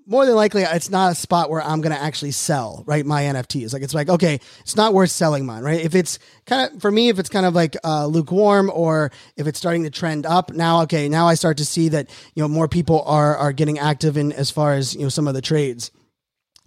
more 0.05 0.25
than 0.25 0.35
likely 0.35 0.63
it's 0.63 0.89
not 0.89 1.13
a 1.13 1.15
spot 1.15 1.49
where 1.49 1.61
I'm 1.61 1.79
going 1.79 1.95
to 1.95 2.01
actually 2.01 2.31
sell, 2.31 2.83
right? 2.85 3.05
My 3.05 3.23
NFTs. 3.23 3.71
Like 3.71 3.81
it's 3.81 3.93
like, 3.93 4.09
okay, 4.09 4.41
it's 4.59 4.75
not 4.75 4.93
worth 4.93 5.09
selling 5.09 5.45
mine, 5.45 5.63
right? 5.63 5.79
If 5.79 5.95
it's 5.95 6.19
kind 6.45 6.69
of, 6.69 6.81
for 6.81 6.91
me, 6.91 7.07
if 7.07 7.17
it's 7.17 7.29
kind 7.29 7.45
of 7.45 7.55
like 7.55 7.77
uh, 7.85 8.07
lukewarm 8.07 8.69
or 8.73 9.13
if 9.37 9.47
it's 9.47 9.57
starting 9.57 9.83
to 9.83 9.89
trend 9.89 10.25
up 10.25 10.51
now, 10.51 10.81
okay, 10.81 11.07
now 11.07 11.29
I 11.29 11.35
start 11.35 11.57
to 11.59 11.65
see 11.65 11.87
that, 11.89 12.09
you 12.35 12.43
know, 12.43 12.49
more 12.49 12.67
people 12.67 13.03
are, 13.03 13.37
are 13.37 13.53
getting 13.53 13.79
active 13.79 14.17
in 14.17 14.33
as 14.33 14.51
far 14.51 14.73
as, 14.73 14.95
you 14.95 15.03
know, 15.03 15.09
some 15.09 15.29
of 15.29 15.33
the 15.33 15.41
trades. 15.41 15.91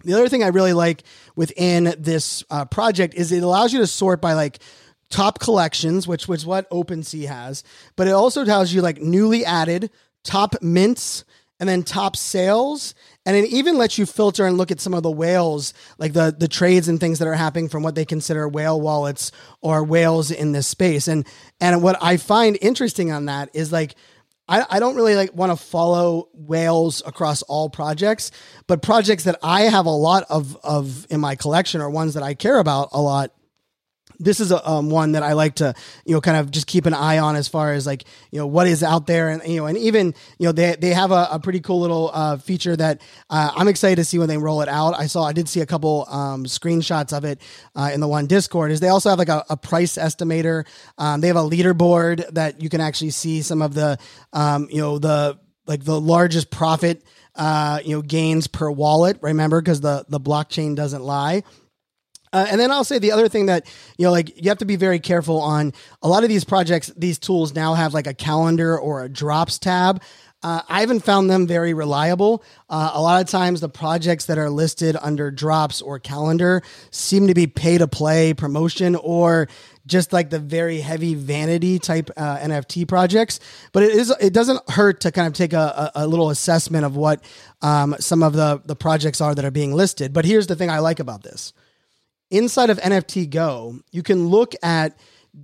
The 0.05 0.13
other 0.13 0.29
thing 0.29 0.43
I 0.43 0.47
really 0.47 0.73
like 0.73 1.03
within 1.35 1.95
this 1.97 2.43
uh, 2.49 2.65
project 2.65 3.13
is 3.15 3.31
it 3.31 3.43
allows 3.43 3.73
you 3.73 3.79
to 3.79 3.87
sort 3.87 4.21
by 4.21 4.33
like, 4.33 4.59
top 5.09 5.39
collections, 5.39 6.07
which 6.07 6.27
was 6.27 6.45
what 6.45 6.69
OpenSea 6.69 7.27
has, 7.27 7.63
but 7.95 8.07
it 8.07 8.11
also 8.11 8.43
tells 8.43 8.73
you 8.73 8.81
like 8.81 9.01
newly 9.01 9.45
added, 9.45 9.89
top 10.23 10.61
mints, 10.61 11.23
and 11.59 11.69
then 11.69 11.83
top 11.83 12.15
sales. 12.15 12.93
And 13.25 13.35
it 13.35 13.49
even 13.49 13.77
lets 13.77 13.97
you 13.97 14.05
filter 14.05 14.45
and 14.45 14.57
look 14.57 14.71
at 14.71 14.81
some 14.81 14.93
of 14.93 15.03
the 15.03 15.11
whales, 15.11 15.73
like 15.97 16.13
the 16.13 16.35
the 16.37 16.47
trades 16.47 16.87
and 16.87 16.99
things 16.99 17.19
that 17.19 17.27
are 17.27 17.33
happening 17.33 17.69
from 17.69 17.81
what 17.83 17.95
they 17.95 18.05
consider 18.05 18.47
whale 18.47 18.79
wallets 18.79 19.31
or 19.61 19.83
whales 19.83 20.31
in 20.31 20.51
this 20.51 20.67
space. 20.67 21.07
And 21.07 21.25
and 21.61 21.81
what 21.81 21.97
I 22.01 22.17
find 22.17 22.57
interesting 22.61 23.11
on 23.11 23.25
that 23.25 23.49
is 23.53 23.71
like 23.71 23.95
I, 24.47 24.65
I 24.69 24.79
don't 24.79 24.95
really 24.95 25.15
like 25.15 25.33
want 25.33 25.51
to 25.51 25.55
follow 25.55 26.29
whales 26.33 27.01
across 27.05 27.41
all 27.43 27.69
projects, 27.69 28.31
but 28.67 28.81
projects 28.81 29.23
that 29.23 29.39
I 29.41 29.61
have 29.61 29.85
a 29.85 29.91
lot 29.91 30.23
of 30.29 30.55
of 30.63 31.07
in 31.09 31.19
my 31.19 31.35
collection 31.35 31.81
are 31.81 31.89
ones 31.89 32.13
that 32.13 32.23
I 32.23 32.33
care 32.33 32.59
about 32.59 32.89
a 32.91 33.01
lot 33.01 33.31
this 34.19 34.39
is 34.39 34.51
a 34.51 34.69
um, 34.69 34.89
one 34.89 35.13
that 35.13 35.23
I 35.23 35.33
like 35.33 35.55
to 35.55 35.73
you 36.05 36.13
know 36.13 36.21
kind 36.21 36.37
of 36.37 36.51
just 36.51 36.67
keep 36.67 36.85
an 36.85 36.93
eye 36.93 37.19
on 37.19 37.35
as 37.35 37.47
far 37.47 37.73
as 37.73 37.85
like 37.85 38.05
you 38.31 38.39
know 38.39 38.47
what 38.47 38.67
is 38.67 38.83
out 38.83 39.07
there 39.07 39.29
and 39.29 39.43
you 39.47 39.57
know 39.57 39.65
and 39.65 39.77
even 39.77 40.13
you 40.37 40.45
know 40.45 40.51
they 40.51 40.75
they 40.75 40.89
have 40.89 41.11
a, 41.11 41.27
a 41.31 41.39
pretty 41.39 41.59
cool 41.59 41.79
little 41.79 42.11
uh, 42.13 42.37
feature 42.37 42.75
that 42.75 43.01
uh, 43.29 43.51
I'm 43.55 43.67
excited 43.67 43.97
to 43.97 44.05
see 44.05 44.19
when 44.19 44.27
they 44.27 44.37
roll 44.37 44.61
it 44.61 44.69
out. 44.69 44.93
I 44.97 45.07
saw 45.07 45.23
I 45.23 45.33
did 45.33 45.49
see 45.49 45.61
a 45.61 45.65
couple 45.65 46.05
um, 46.09 46.45
screenshots 46.45 47.15
of 47.15 47.25
it 47.25 47.41
uh, 47.75 47.91
in 47.93 47.99
the 47.99 48.07
one 48.07 48.27
Discord. 48.27 48.71
Is 48.71 48.79
they 48.79 48.89
also 48.89 49.09
have 49.09 49.19
like 49.19 49.29
a, 49.29 49.43
a 49.49 49.57
price 49.57 49.97
estimator. 49.97 50.65
Um, 50.97 51.21
they 51.21 51.27
have 51.27 51.37
a 51.37 51.39
leaderboard 51.39 52.33
that 52.33 52.61
you 52.61 52.69
can 52.69 52.81
actually 52.81 53.11
see 53.11 53.41
some 53.41 53.61
of 53.61 53.73
the 53.73 53.97
um, 54.33 54.67
you 54.69 54.81
know 54.81 54.99
the 54.99 55.39
like 55.67 55.83
the 55.83 55.99
largest 55.99 56.51
profit 56.51 57.03
uh, 57.35 57.79
you 57.83 57.95
know 57.95 58.01
gains 58.01 58.47
per 58.47 58.69
wallet. 58.69 59.17
Remember 59.21 59.61
because 59.61 59.81
the 59.81 60.05
the 60.09 60.19
blockchain 60.19 60.75
doesn't 60.75 61.03
lie. 61.03 61.43
Uh, 62.35 62.45
and 62.49 62.59
then 62.59 62.69
I'll 62.69 62.83
say 62.83 62.99
the 62.99 63.13
other 63.13 63.29
thing 63.29 63.45
that 63.45 63.65
you 63.97 64.03
know, 64.03 64.11
like 64.11 64.35
you 64.35 64.49
have 64.49 64.57
to 64.57 64.65
be 64.65 64.75
very 64.75 64.99
careful 64.99 65.39
on 65.39 65.71
a 66.01 66.09
lot 66.09 66.23
of 66.23 66.29
these 66.29 66.43
projects. 66.43 66.91
These 66.97 67.17
tools 67.17 67.55
now 67.55 67.75
have 67.75 67.93
like 67.93 68.07
a 68.07 68.13
calendar 68.13 68.77
or 68.77 69.05
a 69.05 69.07
drops 69.07 69.57
tab. 69.57 70.03
Uh, 70.43 70.61
I 70.67 70.81
haven't 70.81 70.99
found 70.99 71.29
them 71.29 71.47
very 71.47 71.73
reliable. 71.73 72.43
Uh, 72.69 72.91
a 72.93 73.01
lot 73.01 73.21
of 73.21 73.29
times, 73.29 73.61
the 73.61 73.69
projects 73.69 74.25
that 74.25 74.37
are 74.37 74.49
listed 74.49 74.97
under 75.01 75.31
drops 75.31 75.81
or 75.81 75.97
calendar 75.97 76.61
seem 76.91 77.27
to 77.27 77.33
be 77.33 77.47
pay 77.47 77.77
to 77.77 77.87
play 77.87 78.33
promotion 78.33 78.97
or 78.97 79.47
just 79.85 80.11
like 80.11 80.29
the 80.29 80.37
very 80.39 80.81
heavy 80.81 81.15
vanity 81.15 81.79
type 81.79 82.09
uh, 82.17 82.37
NFT 82.39 82.85
projects. 82.85 83.39
But 83.71 83.83
it 83.83 83.91
is 83.91 84.13
it 84.19 84.33
doesn't 84.33 84.69
hurt 84.69 84.99
to 85.01 85.11
kind 85.13 85.25
of 85.25 85.31
take 85.31 85.53
a, 85.53 85.91
a, 85.95 86.03
a 86.03 86.07
little 86.07 86.29
assessment 86.31 86.83
of 86.83 86.97
what 86.97 87.23
um, 87.61 87.95
some 88.01 88.23
of 88.23 88.33
the 88.33 88.61
the 88.65 88.75
projects 88.75 89.21
are 89.21 89.33
that 89.33 89.45
are 89.45 89.51
being 89.51 89.73
listed. 89.73 90.11
But 90.11 90.25
here's 90.25 90.47
the 90.47 90.57
thing 90.57 90.69
I 90.69 90.79
like 90.79 90.99
about 90.99 91.23
this 91.23 91.53
inside 92.35 92.69
of 92.69 92.77
NFT 92.79 93.29
Go, 93.29 93.79
you 93.91 94.03
can 94.03 94.27
look 94.27 94.53
at 94.61 94.97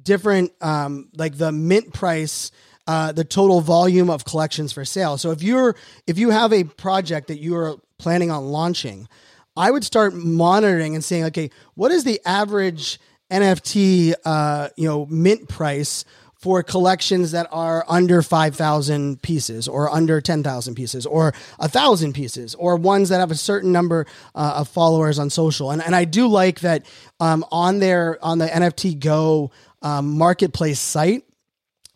different, 0.03 0.51
um, 0.61 1.09
like 1.15 1.37
the 1.37 1.51
mint 1.51 1.93
price 1.93 2.51
uh, 2.87 3.11
the 3.11 3.23
total 3.23 3.61
volume 3.61 4.09
of 4.09 4.25
collections 4.25 4.73
for 4.73 4.83
sale. 4.83 5.17
So 5.17 5.31
if 5.31 5.43
you're 5.43 5.75
if 6.07 6.17
you 6.17 6.31
have 6.31 6.51
a 6.51 6.63
project 6.63 7.27
that 7.27 7.39
you 7.39 7.55
are 7.55 7.75
planning 7.97 8.31
on 8.31 8.45
launching, 8.45 9.07
I 9.55 9.71
would 9.71 9.83
start 9.83 10.13
monitoring 10.13 10.95
and 10.95 11.03
saying, 11.03 11.25
okay, 11.25 11.51
what 11.75 11.91
is 11.91 12.03
the 12.03 12.19
average 12.25 12.99
NFT 13.31 14.13
uh, 14.25 14.69
you 14.75 14.87
know 14.87 15.05
mint 15.05 15.47
price 15.47 16.05
for 16.41 16.63
collections 16.63 17.31
that 17.31 17.47
are 17.51 17.85
under 17.87 18.23
5,000 18.23 19.21
pieces 19.21 19.67
or 19.67 19.91
under 19.91 20.19
10,000 20.19 20.73
pieces 20.73 21.05
or 21.05 21.33
a 21.59 21.69
thousand 21.69 22.13
pieces 22.13 22.55
or 22.55 22.75
ones 22.77 23.09
that 23.09 23.19
have 23.19 23.29
a 23.29 23.35
certain 23.35 23.71
number 23.71 24.07
uh, 24.33 24.53
of 24.57 24.67
followers 24.67 25.19
on 25.19 25.29
social. 25.29 25.69
And, 25.69 25.83
and 25.83 25.95
I 25.95 26.05
do 26.05 26.25
like 26.25 26.61
that 26.61 26.87
um, 27.19 27.45
on 27.51 27.77
their, 27.77 28.17
on 28.25 28.39
the 28.39 28.47
NFT 28.47 28.99
Go 28.99 29.51
um, 29.83 30.17
marketplace 30.17 30.79
site, 30.79 31.23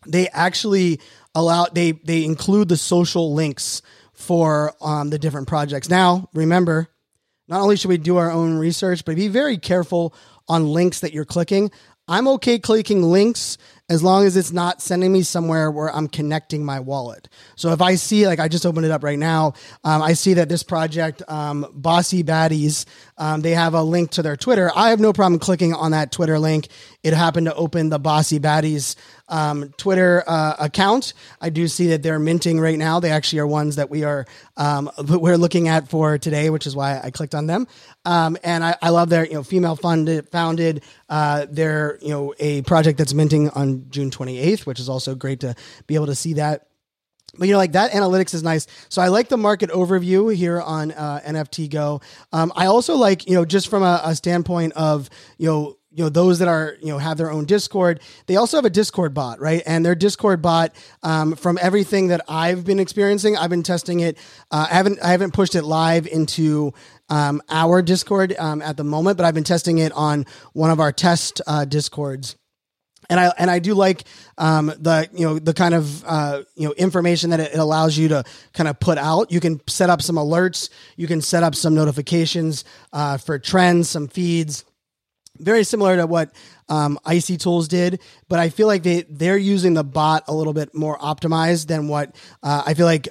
they 0.06 0.28
actually 0.28 1.00
allow, 1.34 1.66
they, 1.66 1.90
they 1.90 2.24
include 2.24 2.68
the 2.68 2.76
social 2.76 3.34
links 3.34 3.82
for 4.12 4.74
um, 4.80 5.10
the 5.10 5.18
different 5.18 5.48
projects. 5.48 5.90
Now, 5.90 6.28
remember, 6.32 6.88
not 7.48 7.62
only 7.62 7.76
should 7.76 7.88
we 7.88 7.98
do 7.98 8.16
our 8.16 8.30
own 8.30 8.58
research, 8.58 9.04
but 9.04 9.16
be 9.16 9.26
very 9.26 9.58
careful 9.58 10.14
on 10.46 10.68
links 10.68 11.00
that 11.00 11.12
you're 11.12 11.24
clicking. 11.24 11.72
I'm 12.08 12.28
okay 12.28 12.60
clicking 12.60 13.02
links 13.02 13.58
as 13.88 14.02
long 14.02 14.24
as 14.24 14.36
it's 14.36 14.52
not 14.52 14.82
sending 14.82 15.12
me 15.12 15.22
somewhere 15.22 15.70
where 15.70 15.94
I'm 15.94 16.08
connecting 16.08 16.64
my 16.64 16.80
wallet. 16.80 17.28
So 17.54 17.72
if 17.72 17.80
I 17.80 17.94
see, 17.94 18.26
like 18.26 18.40
I 18.40 18.48
just 18.48 18.66
opened 18.66 18.84
it 18.84 18.90
up 18.90 19.04
right 19.04 19.18
now, 19.18 19.54
um, 19.84 20.02
I 20.02 20.14
see 20.14 20.34
that 20.34 20.48
this 20.48 20.64
project, 20.64 21.22
um, 21.28 21.66
Bossy 21.72 22.24
Baddies, 22.24 22.84
um, 23.18 23.40
they 23.40 23.52
have 23.52 23.74
a 23.74 23.82
link 23.82 24.12
to 24.12 24.22
their 24.22 24.36
Twitter. 24.36 24.70
I 24.74 24.90
have 24.90 25.00
no 25.00 25.12
problem 25.12 25.38
clicking 25.38 25.72
on 25.72 25.92
that 25.92 26.12
Twitter 26.12 26.38
link. 26.38 26.68
It 27.02 27.14
happened 27.14 27.46
to 27.46 27.54
open 27.54 27.88
the 27.88 27.98
Bossy 27.98 28.38
Baddies 28.38 28.96
um, 29.28 29.72
Twitter 29.76 30.22
uh, 30.26 30.56
account. 30.58 31.14
I 31.40 31.50
do 31.50 31.68
see 31.68 31.88
that 31.88 32.02
they're 32.02 32.18
minting 32.18 32.60
right 32.60 32.78
now. 32.78 33.00
They 33.00 33.10
actually 33.10 33.40
are 33.40 33.46
ones 33.46 33.76
that 33.76 33.90
we 33.90 34.04
are 34.04 34.26
um, 34.56 34.90
we're 35.08 35.38
looking 35.38 35.68
at 35.68 35.88
for 35.88 36.18
today, 36.18 36.50
which 36.50 36.66
is 36.66 36.76
why 36.76 37.00
I 37.02 37.10
clicked 37.10 37.34
on 37.34 37.46
them. 37.46 37.66
Um, 38.04 38.36
and 38.44 38.62
I, 38.62 38.76
I, 38.80 38.90
love 38.90 39.08
their 39.08 39.26
you 39.26 39.34
know 39.34 39.42
female 39.42 39.76
funded 39.76 40.28
founded. 40.28 40.82
Uh, 41.08 41.46
they're 41.50 41.98
you 42.00 42.10
know 42.10 42.34
a 42.38 42.62
project 42.62 42.98
that's 42.98 43.14
minting 43.14 43.50
on 43.50 43.86
June 43.90 44.10
28th, 44.10 44.66
which 44.66 44.78
is 44.78 44.88
also 44.88 45.14
great 45.14 45.40
to 45.40 45.54
be 45.86 45.94
able 45.94 46.06
to 46.06 46.14
see 46.14 46.34
that. 46.34 46.68
But 47.38 47.48
you 47.48 47.52
know, 47.52 47.58
like 47.58 47.72
that 47.72 47.92
analytics 47.92 48.34
is 48.34 48.42
nice. 48.42 48.66
So 48.88 49.02
I 49.02 49.08
like 49.08 49.28
the 49.28 49.36
market 49.36 49.70
overview 49.70 50.34
here 50.34 50.60
on 50.60 50.92
uh, 50.92 51.20
NFT 51.26 51.70
Go. 51.70 52.00
Um, 52.32 52.52
I 52.56 52.66
also 52.66 52.96
like, 52.96 53.28
you 53.28 53.34
know, 53.34 53.44
just 53.44 53.68
from 53.68 53.82
a, 53.82 54.00
a 54.04 54.14
standpoint 54.14 54.72
of, 54.74 55.10
you 55.38 55.46
know, 55.46 55.76
you 55.96 56.04
know 56.04 56.10
those 56.10 56.38
that 56.40 56.48
are 56.48 56.76
you 56.80 56.88
know 56.88 56.98
have 56.98 57.16
their 57.16 57.30
own 57.30 57.46
discord 57.46 58.00
they 58.26 58.36
also 58.36 58.58
have 58.58 58.66
a 58.66 58.70
discord 58.70 59.14
bot 59.14 59.40
right 59.40 59.62
and 59.66 59.84
their 59.84 59.94
discord 59.94 60.42
bot 60.42 60.74
um, 61.02 61.34
from 61.34 61.58
everything 61.60 62.08
that 62.08 62.20
i've 62.28 62.64
been 62.64 62.78
experiencing 62.78 63.36
i've 63.36 63.50
been 63.50 63.62
testing 63.62 64.00
it 64.00 64.18
uh, 64.50 64.66
i 64.70 64.74
haven't 64.74 65.02
i 65.02 65.08
haven't 65.08 65.32
pushed 65.32 65.54
it 65.54 65.62
live 65.62 66.06
into 66.06 66.72
um, 67.08 67.40
our 67.48 67.80
discord 67.80 68.34
um, 68.38 68.60
at 68.60 68.76
the 68.76 68.84
moment 68.84 69.16
but 69.16 69.24
i've 69.24 69.34
been 69.34 69.42
testing 69.42 69.78
it 69.78 69.90
on 69.92 70.26
one 70.52 70.70
of 70.70 70.80
our 70.80 70.92
test 70.92 71.40
uh, 71.46 71.64
discords 71.64 72.36
and 73.08 73.20
I 73.20 73.32
and 73.38 73.50
I 73.50 73.58
do 73.58 73.74
like 73.74 74.04
um, 74.38 74.66
the 74.66 75.08
you 75.12 75.26
know 75.26 75.38
the 75.38 75.54
kind 75.54 75.74
of 75.74 76.04
uh, 76.04 76.42
you 76.54 76.68
know 76.68 76.74
information 76.74 77.30
that 77.30 77.40
it, 77.40 77.54
allows 77.54 77.96
you 77.96 78.08
to 78.08 78.24
kind 78.52 78.68
of 78.68 78.78
put 78.80 78.98
out. 78.98 79.30
You 79.32 79.40
can 79.40 79.60
set 79.68 79.90
up 79.90 80.02
some 80.02 80.16
alerts. 80.16 80.70
You 80.96 81.06
can 81.06 81.20
set 81.20 81.42
up 81.42 81.54
some 81.54 81.74
notifications 81.74 82.64
uh, 82.92 83.18
for 83.18 83.38
trends, 83.38 83.88
some 83.88 84.08
feeds 84.08 84.64
very 85.38 85.64
similar 85.64 85.96
to 85.96 86.06
what 86.06 86.30
um, 86.68 86.98
Icy 87.04 87.36
Tools 87.36 87.68
did, 87.68 88.00
but 88.28 88.38
I 88.38 88.48
feel 88.48 88.66
like 88.66 88.82
they 88.82 89.02
they're 89.02 89.36
using 89.36 89.74
the 89.74 89.84
bot 89.84 90.24
a 90.28 90.34
little 90.34 90.52
bit 90.52 90.74
more 90.74 90.98
optimized 90.98 91.66
than 91.66 91.88
what 91.88 92.16
uh, 92.42 92.62
I 92.66 92.74
feel 92.74 92.86
like. 92.86 93.08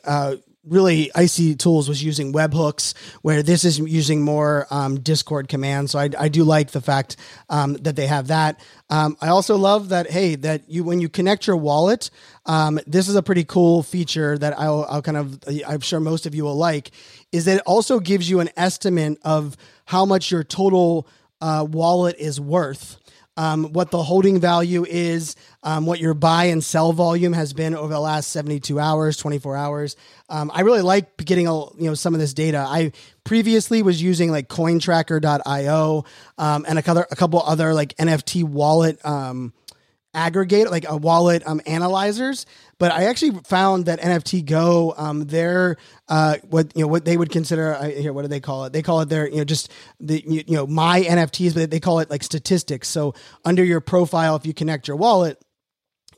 Really, 0.67 1.11
Icy 1.13 1.55
Tools 1.55 1.87
was 1.87 2.03
using 2.03 2.33
webhooks, 2.33 2.95
where 3.21 3.43
this 3.43 3.63
is 3.63 3.77
using 3.77 4.21
more 4.21 4.65
um, 4.71 4.99
Discord 4.99 5.47
commands. 5.47 5.91
So 5.91 5.99
I, 5.99 6.09
I, 6.17 6.27
do 6.27 6.43
like 6.43 6.71
the 6.71 6.81
fact 6.81 7.17
um, 7.49 7.73
that 7.75 7.95
they 7.95 8.07
have 8.07 8.27
that. 8.27 8.59
Um, 8.89 9.15
I 9.21 9.27
also 9.27 9.57
love 9.57 9.89
that 9.89 10.09
hey, 10.09 10.35
that 10.37 10.67
you 10.67 10.83
when 10.83 10.99
you 11.01 11.09
connect 11.09 11.45
your 11.45 11.57
wallet, 11.57 12.09
um, 12.45 12.79
this 12.87 13.07
is 13.07 13.15
a 13.15 13.21
pretty 13.21 13.43
cool 13.43 13.83
feature 13.83 14.37
that 14.37 14.57
I'll, 14.59 14.85
I'll 14.89 15.01
kind 15.01 15.17
of 15.17 15.39
I'm 15.67 15.81
sure 15.81 15.99
most 15.99 16.25
of 16.25 16.33
you 16.33 16.43
will 16.43 16.57
like. 16.57 16.91
Is 17.31 17.45
that 17.45 17.57
it 17.57 17.63
also 17.65 17.99
gives 17.99 18.29
you 18.29 18.39
an 18.39 18.49
estimate 18.57 19.19
of 19.23 19.55
how 19.85 20.05
much 20.05 20.31
your 20.31 20.43
total 20.43 21.07
uh, 21.41 21.65
wallet 21.69 22.15
is 22.17 22.39
worth. 22.41 22.97
Um, 23.37 23.73
what 23.73 23.91
the 23.91 24.01
holding 24.01 24.39
value 24.39 24.85
is, 24.85 25.35
um, 25.61 25.85
what 25.85 25.99
your 25.99 26.13
buy 26.13 26.45
and 26.45 26.63
sell 26.63 26.93
volume 26.93 27.33
has 27.33 27.51
been 27.51 27.75
over 27.75 27.91
the 27.93 27.99
last 27.99 28.31
72 28.31 28.79
hours, 28.79 29.17
24 29.17 29.57
hours. 29.57 29.97
Um, 30.29 30.49
I 30.53 30.61
really 30.61 30.81
like 30.81 31.17
getting 31.17 31.47
a, 31.47 31.53
you 31.53 31.87
know 31.87 31.95
some 31.95 32.13
of 32.13 32.19
this 32.19 32.33
data. 32.33 32.59
I 32.59 32.93
previously 33.25 33.81
was 33.81 34.01
using 34.01 34.31
like 34.31 34.47
cointracker.io 34.47 36.05
um, 36.37 36.65
and 36.67 36.79
a 36.79 36.81
couple, 36.81 37.03
a 37.11 37.15
couple 37.15 37.41
other 37.41 37.73
like 37.73 37.95
NFT 37.97 38.43
wallet 38.43 39.03
um, 39.05 39.53
aggregate, 40.13 40.71
like 40.71 40.85
a 40.87 40.95
wallet 40.95 41.43
um, 41.45 41.61
analyzers. 41.67 42.45
But 42.77 42.91
I 42.91 43.05
actually 43.05 43.39
found 43.45 43.85
that 43.85 44.01
NFT 44.01 44.45
Go, 44.45 44.93
um, 44.97 45.25
their 45.25 45.77
uh, 46.09 46.37
what 46.49 46.75
you 46.75 46.81
know 46.81 46.87
what 46.87 47.05
they 47.05 47.15
would 47.15 47.29
consider 47.29 47.73
uh, 47.75 47.89
here. 47.89 48.11
What 48.11 48.23
do 48.23 48.27
they 48.27 48.41
call 48.41 48.65
it? 48.65 48.73
They 48.73 48.81
call 48.81 49.01
it 49.01 49.09
their 49.09 49.29
you 49.29 49.37
know 49.37 49.45
just 49.45 49.71
the 49.99 50.21
you, 50.27 50.43
you 50.45 50.55
know 50.55 50.67
my 50.67 51.01
NFTs, 51.01 51.53
but 51.53 51.71
they 51.71 51.79
call 51.79 51.99
it 51.99 52.09
like 52.09 52.23
statistics. 52.23 52.89
So 52.89 53.13
under 53.45 53.63
your 53.63 53.79
profile, 53.79 54.35
if 54.35 54.45
you 54.45 54.53
connect 54.53 54.87
your 54.87 54.97
wallet, 54.97 55.41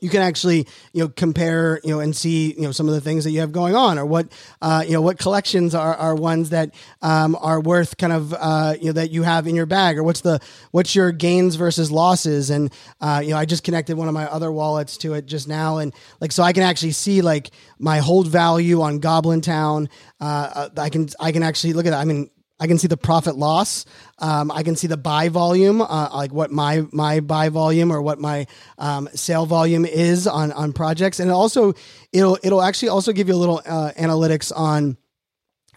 you 0.00 0.08
can 0.08 0.22
actually 0.22 0.66
you 0.92 1.02
know 1.02 1.08
compare 1.08 1.80
you 1.84 1.90
know 1.90 2.00
and 2.00 2.14
see 2.14 2.54
you 2.54 2.62
know 2.62 2.72
some 2.72 2.88
of 2.88 2.94
the 2.94 3.00
things 3.00 3.24
that 3.24 3.30
you 3.30 3.40
have 3.40 3.52
going 3.52 3.74
on 3.74 3.98
or 3.98 4.06
what 4.06 4.32
uh, 4.62 4.82
you 4.86 4.92
know 4.92 5.00
what 5.00 5.18
collections 5.18 5.74
are, 5.74 5.94
are 5.94 6.14
ones 6.14 6.50
that 6.50 6.74
um, 7.02 7.36
are 7.40 7.60
worth 7.60 7.96
kind 7.96 8.12
of 8.12 8.34
uh, 8.34 8.74
you 8.78 8.86
know 8.86 8.92
that 8.92 9.10
you 9.10 9.22
have 9.22 9.46
in 9.46 9.54
your 9.54 9.66
bag 9.66 9.98
or 9.98 10.02
what's 10.02 10.20
the 10.20 10.40
what's 10.70 10.94
your 10.94 11.12
gains 11.12 11.56
versus 11.56 11.90
losses? 11.90 12.50
And 12.50 12.72
uh, 13.00 13.20
you 13.24 13.30
know 13.30 13.36
I 13.36 13.44
just 13.44 13.64
connected 13.64 13.96
one 13.96 14.08
of 14.08 14.14
my 14.14 14.26
other 14.26 14.50
wallets 14.52 14.96
to 14.98 15.14
it 15.14 15.26
just 15.26 15.48
now. 15.48 15.78
And 15.78 15.94
like 16.20 16.32
so 16.32 16.42
I 16.42 16.52
can 16.52 16.62
actually 16.62 16.92
see 16.92 17.22
like 17.22 17.50
my 17.78 17.98
hold 17.98 18.28
value 18.28 18.82
on 18.82 18.98
Goblin 18.98 19.40
Town. 19.40 19.88
Uh, 20.20 20.68
I 20.76 20.90
can 20.90 21.08
I 21.20 21.32
can 21.32 21.42
actually 21.42 21.72
look 21.72 21.86
at 21.86 21.90
that. 21.90 22.00
I 22.00 22.04
mean 22.04 22.30
I 22.60 22.66
can 22.66 22.78
see 22.78 22.88
the 22.88 22.96
profit 22.96 23.36
loss. 23.36 23.84
Um, 24.18 24.50
I 24.50 24.62
can 24.62 24.74
see 24.74 24.88
the 24.88 24.96
buy 24.96 25.28
volume, 25.28 25.80
uh, 25.80 26.08
like 26.12 26.32
what 26.32 26.50
my 26.50 26.84
my 26.92 27.20
buy 27.20 27.48
volume 27.50 27.92
or 27.92 28.02
what 28.02 28.18
my 28.18 28.46
um, 28.78 29.08
sale 29.14 29.46
volume 29.46 29.84
is 29.84 30.26
on 30.26 30.52
on 30.52 30.72
projects, 30.72 31.20
and 31.20 31.30
it 31.30 31.32
also 31.32 31.74
it'll 32.12 32.38
it'll 32.42 32.62
actually 32.62 32.88
also 32.88 33.12
give 33.12 33.28
you 33.28 33.34
a 33.34 33.36
little 33.36 33.62
uh, 33.64 33.92
analytics 33.96 34.52
on 34.54 34.96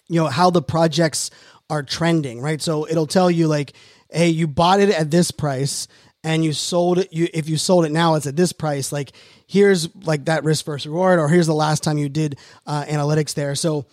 you 0.07 0.19
know 0.19 0.27
how 0.27 0.49
the 0.49 0.61
projects 0.61 1.29
are 1.69 1.83
trending, 1.83 2.41
right? 2.41 2.61
So 2.61 2.87
it'll 2.87 3.07
tell 3.07 3.29
you 3.29 3.47
like, 3.47 3.73
hey, 4.09 4.29
you 4.29 4.47
bought 4.47 4.79
it 4.79 4.89
at 4.89 5.11
this 5.11 5.31
price 5.31 5.87
and 6.23 6.43
you 6.43 6.53
sold 6.53 6.99
it 6.99 7.11
you 7.11 7.27
if 7.33 7.49
you 7.49 7.57
sold 7.57 7.85
it 7.85 7.91
now 7.91 8.15
it's 8.15 8.27
at 8.27 8.35
this 8.35 8.53
price 8.53 8.91
like 8.91 9.11
here's 9.47 9.89
like 10.05 10.25
that 10.25 10.43
risk 10.43 10.65
versus 10.65 10.87
reward 10.87 11.19
or 11.19 11.27
here's 11.27 11.47
the 11.47 11.53
last 11.53 11.83
time 11.83 11.97
you 11.97 12.09
did 12.09 12.37
uh, 12.67 12.83
analytics 12.85 13.33
there 13.33 13.55
so 13.55 13.85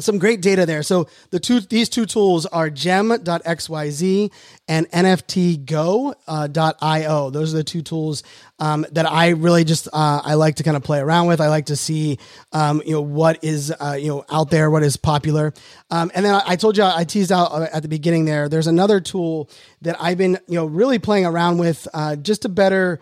some 0.00 0.18
great 0.18 0.40
data 0.40 0.66
there. 0.66 0.82
So 0.82 1.08
the 1.30 1.38
two 1.38 1.60
these 1.60 1.88
two 1.88 2.06
tools 2.06 2.46
are 2.46 2.70
gem.xyz 2.70 4.32
and 4.66 4.90
nftgo.io. 4.90 6.14
Uh, 6.26 7.30
Those 7.30 7.54
are 7.54 7.56
the 7.56 7.64
two 7.64 7.82
tools 7.82 8.22
um, 8.58 8.86
that 8.92 9.10
I 9.10 9.30
really 9.30 9.64
just 9.64 9.88
uh, 9.92 10.20
I 10.24 10.34
like 10.34 10.56
to 10.56 10.62
kind 10.62 10.76
of 10.76 10.82
play 10.82 10.98
around 10.98 11.26
with. 11.26 11.40
I 11.40 11.48
like 11.48 11.66
to 11.66 11.76
see 11.76 12.18
um, 12.52 12.82
you 12.84 12.92
know 12.92 13.02
what 13.02 13.42
is 13.44 13.72
uh, 13.78 13.96
you 14.00 14.08
know 14.08 14.24
out 14.30 14.50
there, 14.50 14.70
what 14.70 14.82
is 14.82 14.96
popular. 14.96 15.52
Um, 15.90 16.10
and 16.14 16.24
then 16.24 16.40
I, 16.46 16.56
told 16.56 16.76
you 16.76 16.84
I 16.84 17.04
teased 17.04 17.30
out 17.30 17.52
uh, 17.52 17.68
at 17.72 17.82
the 17.82 17.88
beginning 17.88 18.24
there. 18.24 18.48
There's 18.48 18.66
another 18.66 19.00
tool 19.00 19.50
that 19.82 19.96
I've 20.00 20.18
been 20.18 20.38
you 20.48 20.56
know 20.56 20.66
really 20.66 20.98
playing 20.98 21.26
around 21.26 21.58
with 21.58 21.86
uh, 21.94 22.16
just 22.16 22.42
to 22.42 22.48
better 22.48 23.00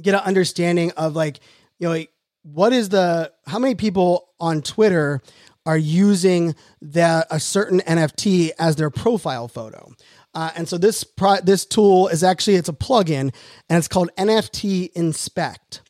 get 0.00 0.14
an 0.14 0.20
understanding 0.20 0.90
of 0.92 1.16
like 1.16 1.40
you 1.78 1.88
know 1.88 2.04
what 2.42 2.72
is 2.72 2.90
the 2.90 3.32
how 3.46 3.58
many 3.58 3.74
people 3.74 4.28
on 4.38 4.62
Twitter 4.62 5.20
are 5.66 5.76
using 5.76 6.54
that 6.80 7.26
a 7.30 7.40
certain 7.40 7.80
NFT 7.80 8.52
as 8.58 8.76
their 8.76 8.90
profile 8.90 9.48
photo. 9.48 9.92
Uh, 10.34 10.50
and 10.54 10.68
so 10.68 10.78
this 10.78 11.02
pro- 11.02 11.40
this 11.40 11.64
tool 11.64 12.08
is 12.08 12.22
actually 12.22 12.56
it's 12.56 12.68
a 12.68 12.72
plugin 12.72 13.34
and 13.68 13.78
it's 13.78 13.88
called 13.88 14.10
NFT 14.16 14.92
Inspect. 14.94 15.82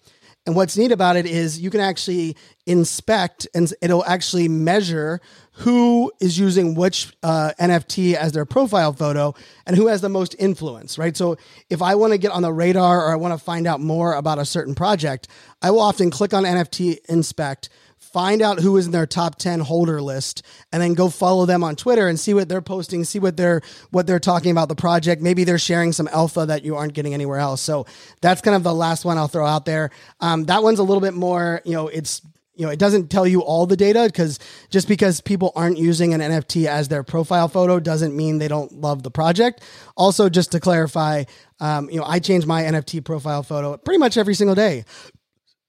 And 0.47 0.55
what's 0.55 0.77
neat 0.77 0.93
about 0.93 1.17
it 1.17 1.27
is 1.27 1.59
you 1.59 1.71
can 1.71 1.81
actually 1.81 2.37
inspect 2.67 3.49
and 3.53 3.73
it'll 3.83 4.05
actually 4.05 4.49
measure 4.49 5.21
who 5.55 6.13
is 6.21 6.39
using 6.39 6.77
which 6.77 7.13
uh, 7.25 7.51
NFT 7.59 8.15
as 8.15 8.31
their 8.31 8.45
profile 8.45 8.93
photo 8.93 9.35
and 9.67 9.75
who 9.75 9.89
has 9.89 10.03
the 10.03 10.09
most 10.09 10.37
influence, 10.39 10.99
right? 10.99 11.17
So 11.17 11.37
if 11.69 11.83
I 11.83 11.97
want 11.97 12.13
to 12.13 12.19
get 12.19 12.31
on 12.31 12.43
the 12.43 12.53
radar 12.53 13.07
or 13.07 13.13
I 13.13 13.17
want 13.17 13.37
to 13.37 13.45
find 13.45 13.67
out 13.67 13.81
more 13.81 14.15
about 14.15 14.39
a 14.39 14.45
certain 14.45 14.77
project, 14.77 15.27
I 15.61 15.73
will 15.73 15.81
often 15.81 16.13
click 16.13 16.33
on 16.33 16.45
NFT 16.45 16.99
Inspect 17.09 17.69
find 18.17 18.41
out 18.41 18.61
who 18.61 18.79
is 18.79 18.87
in 18.87 18.93
their 18.93 19.05
top 19.05 19.37
10 19.37 19.61
holder 19.61 20.01
list 20.01 20.43
and 20.73 20.83
then 20.83 20.95
go 20.95 21.11
follow 21.11 21.45
them 21.45 21.63
on 21.63 21.77
Twitter 21.77 22.09
and 22.09 22.19
see 22.19 22.33
what 22.33 22.49
they're 22.49 22.63
posting, 22.63 23.05
see 23.05 23.19
what 23.19 23.37
they're 23.37 23.61
what 23.91 24.07
they're 24.07 24.19
talking 24.19 24.51
about 24.51 24.71
the 24.71 24.75
project. 24.75 25.21
Maybe 25.21 25.45
they're 25.45 25.59
sharing 25.59 25.93
some 25.93 26.09
alpha 26.09 26.47
that 26.47 26.65
you 26.65 26.77
aren't 26.77 26.95
getting 26.95 27.13
anywhere 27.13 27.39
else. 27.39 27.61
So 27.61 27.85
that's 28.23 28.41
kind 28.41 28.57
of 28.57 28.63
the 28.63 28.73
last 28.73 29.05
one 29.05 29.19
I'll 29.19 29.29
throw 29.29 29.45
out 29.45 29.67
there. 29.67 29.91
Um, 30.21 30.45
that 30.45 30.63
one's 30.63 30.79
a 30.79 30.83
little 30.83 31.03
bit 31.03 31.13
more, 31.13 31.61
you 31.67 31.73
know, 31.73 31.89
it's 31.89 32.23
you 32.55 32.65
know, 32.65 32.73
it 32.73 32.79
doesn't 32.79 33.11
tell 33.11 33.27
you 33.27 33.43
all 33.43 33.67
the 33.67 33.77
data 33.77 34.05
because 34.07 34.39
just 34.71 34.89
because 34.89 35.21
people 35.21 35.53
aren't 35.55 35.77
using 35.77 36.15
an 36.15 36.23
NFT 36.23 36.65
as 36.65 36.89
their 36.89 37.03
profile 37.03 37.49
photo 37.49 37.79
doesn't 37.79 38.17
mean 38.17 38.39
they 38.39 38.49
don't 38.49 38.73
love 38.81 39.03
the 39.03 39.11
project. 39.11 39.63
Also, 39.95 40.31
just 40.31 40.53
to 40.53 40.61
clarify, 40.61 41.25
um, 41.61 41.91
you 41.91 41.99
know, 41.99 42.07
I 42.07 42.19
change 42.19 42.47
my 42.47 42.63
NFT 42.63 43.05
profile 43.05 43.43
photo 43.43 43.77
pretty 43.77 43.99
much 43.99 44.17
every 44.17 44.33
single 44.33 44.55
day 44.55 44.87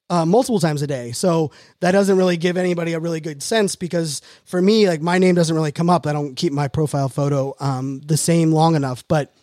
uh, 0.09 0.25
multiple 0.25 0.59
times 0.59 0.81
a 0.81 0.87
day. 0.87 1.11
So 1.11 1.51
that 1.79 1.91
doesn't 1.91 2.17
really 2.17 2.37
give 2.37 2.57
anybody 2.57 2.93
a 2.93 2.99
really 2.99 3.19
good 3.19 3.43
sense 3.43 3.75
because 3.75 4.21
for 4.45 4.61
me, 4.61 4.87
like 4.87 5.01
my 5.01 5.17
name 5.17 5.35
doesn't 5.35 5.55
really 5.55 5.71
come 5.71 5.89
up. 5.89 6.07
I 6.07 6.13
don't 6.13 6.35
keep 6.35 6.53
my 6.53 6.67
profile 6.67 7.09
photo 7.09 7.53
um, 7.59 8.01
the 8.05 8.17
same 8.17 8.51
long 8.51 8.75
enough. 8.75 9.07
But 9.07 9.33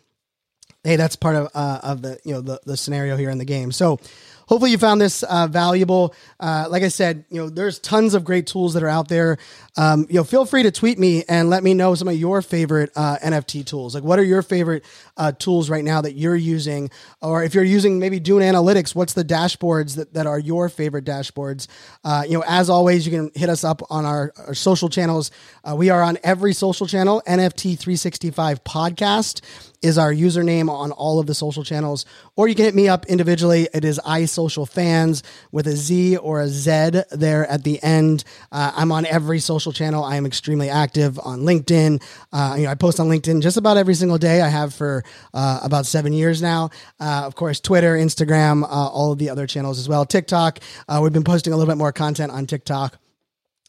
hey, 0.83 0.97
that's 0.97 1.17
part 1.17 1.37
of 1.37 1.49
uh, 1.55 1.81
of 1.83 2.03
the 2.03 2.19
you 2.25 2.33
know 2.33 2.41
the 2.41 2.61
the 2.65 2.77
scenario 2.77 3.17
here 3.17 3.31
in 3.31 3.39
the 3.39 3.45
game. 3.45 3.73
So 3.73 3.99
hopefully 4.47 4.71
you 4.71 4.79
found 4.79 5.01
this 5.01 5.23
uh, 5.25 5.47
valuable. 5.47 6.15
Uh, 6.39 6.67
like 6.69 6.83
I 6.83 6.89
said, 6.89 7.25
you 7.31 7.41
know, 7.41 7.49
there's 7.49 7.79
tons 7.79 8.15
of 8.15 8.25
great 8.25 8.47
tools 8.47 8.75
that 8.75 8.83
are 8.83 8.89
out 8.89 9.09
there. 9.09 9.39
Um, 9.77 10.07
you 10.09 10.17
know, 10.17 10.25
feel 10.25 10.45
free 10.45 10.63
to 10.63 10.71
tweet 10.71 10.99
me 10.99 11.25
and 11.29 11.51
let 11.51 11.63
me 11.63 11.75
know 11.75 11.95
some 11.95 12.09
of 12.09 12.17
your 12.17 12.43
favorite 12.43 12.91
uh, 12.97 13.19
NFT 13.23 13.67
tools. 13.67 13.95
Like, 13.95 14.05
what 14.05 14.19
are 14.19 14.25
your 14.25 14.43
favorite 14.43 14.85
uh, 15.17 15.33
tools 15.33 15.71
right 15.71 15.85
now 15.85 16.01
that 16.01 16.15
you're 16.15 16.37
using? 16.37 16.91
Or 17.23 17.43
if 17.43 17.55
you're 17.55 17.65
using 17.65 17.99
maybe 17.99 18.21
Dune 18.21 18.43
Analytics, 18.43 18.95
what's 18.95 19.13
the 19.13 19.25
dashboards 19.25 19.97
that, 19.97 20.15
that 20.15 20.27
are 20.27 20.39
your 20.39 20.69
favorite 20.69 21.05
dashboards? 21.05 21.67
Uh, 22.05 22.25
you 22.27 22.35
know, 22.35 22.45
as 22.47 22.71
always, 22.71 23.07
you 23.07 23.13
can 23.13 23.31
hit 23.35 23.49
us 23.49 23.65
up 23.65 23.83
on 23.91 24.05
our, 24.05 24.33
our 24.47 24.55
social 24.55 24.89
channels. 24.89 25.31
Uh, 25.63 25.75
we 25.77 25.91
are 25.91 26.03
on 26.03 26.19
every 26.23 26.53
social 26.53 26.87
channel, 26.87 27.23
NFT 27.27 27.79
365 27.79 28.65
podcast 28.65 29.41
is 29.85 29.99
our 29.99 30.13
username 30.13 30.71
on 30.71 30.93
all 30.93 31.21
of 31.21 31.27
the 31.27 31.35
social 31.35 31.63
channels. 31.63 32.07
Or 32.37 32.49
you 32.49 32.55
can 32.55 32.65
hit 32.65 32.75
me 32.75 32.89
up 32.89 33.05
individually. 33.05 33.69
It 33.75 33.85
is 33.85 34.01
iSocialFanz 34.03 35.23
with 35.53 35.67
a 35.67 35.77
Z 35.77 36.17
or 36.17 36.41
a 36.41 36.49
Z 36.49 37.03
there 37.13 37.47
at 37.47 37.65
the 37.65 37.83
end. 37.83 38.25
Uh, 38.51 38.73
I'm 38.75 38.91
on 38.91 39.05
every 39.05 39.41
social 39.41 39.73
channel. 39.73 40.03
I 40.03 40.17
am 40.17 40.25
extremely 40.25 40.71
active 40.71 41.21
on 41.21 41.41
LinkedIn. 41.41 42.03
Uh, 42.33 42.55
you 42.57 42.65
know, 42.65 42.71
I 42.71 42.75
post 42.77 42.99
on 42.99 43.09
LinkedIn 43.09 43.43
just 43.43 43.59
about 43.59 43.77
every 43.77 43.95
single 43.95 44.17
day. 44.17 44.41
I 44.41 44.49
have 44.49 44.73
for 44.73 45.04
uh, 45.33 45.61
about 45.63 45.87
seven 45.87 46.13
years 46.13 46.43
now. 46.43 46.71
Uh, 47.01 47.23
of 47.25 47.35
course, 47.35 47.61
Twitter, 47.61 47.97
Instagram, 47.97 48.63
uh, 48.63 48.67
all 48.67 49.13
of 49.13 49.19
the 49.19 49.31
other 49.31 49.47
channels 49.47 49.79
as 49.79 49.89
well. 49.89 50.05
TikTok. 50.05 50.61
Uh, 50.89 51.01
we've 51.03 51.13
been 51.13 51.25
posting 51.25 51.53
a 51.53 51.57
little 51.57 51.73
bit 51.73 51.79
more 51.79 51.93
content 51.93 52.33
on 52.33 52.47
TikTok. 52.47 52.99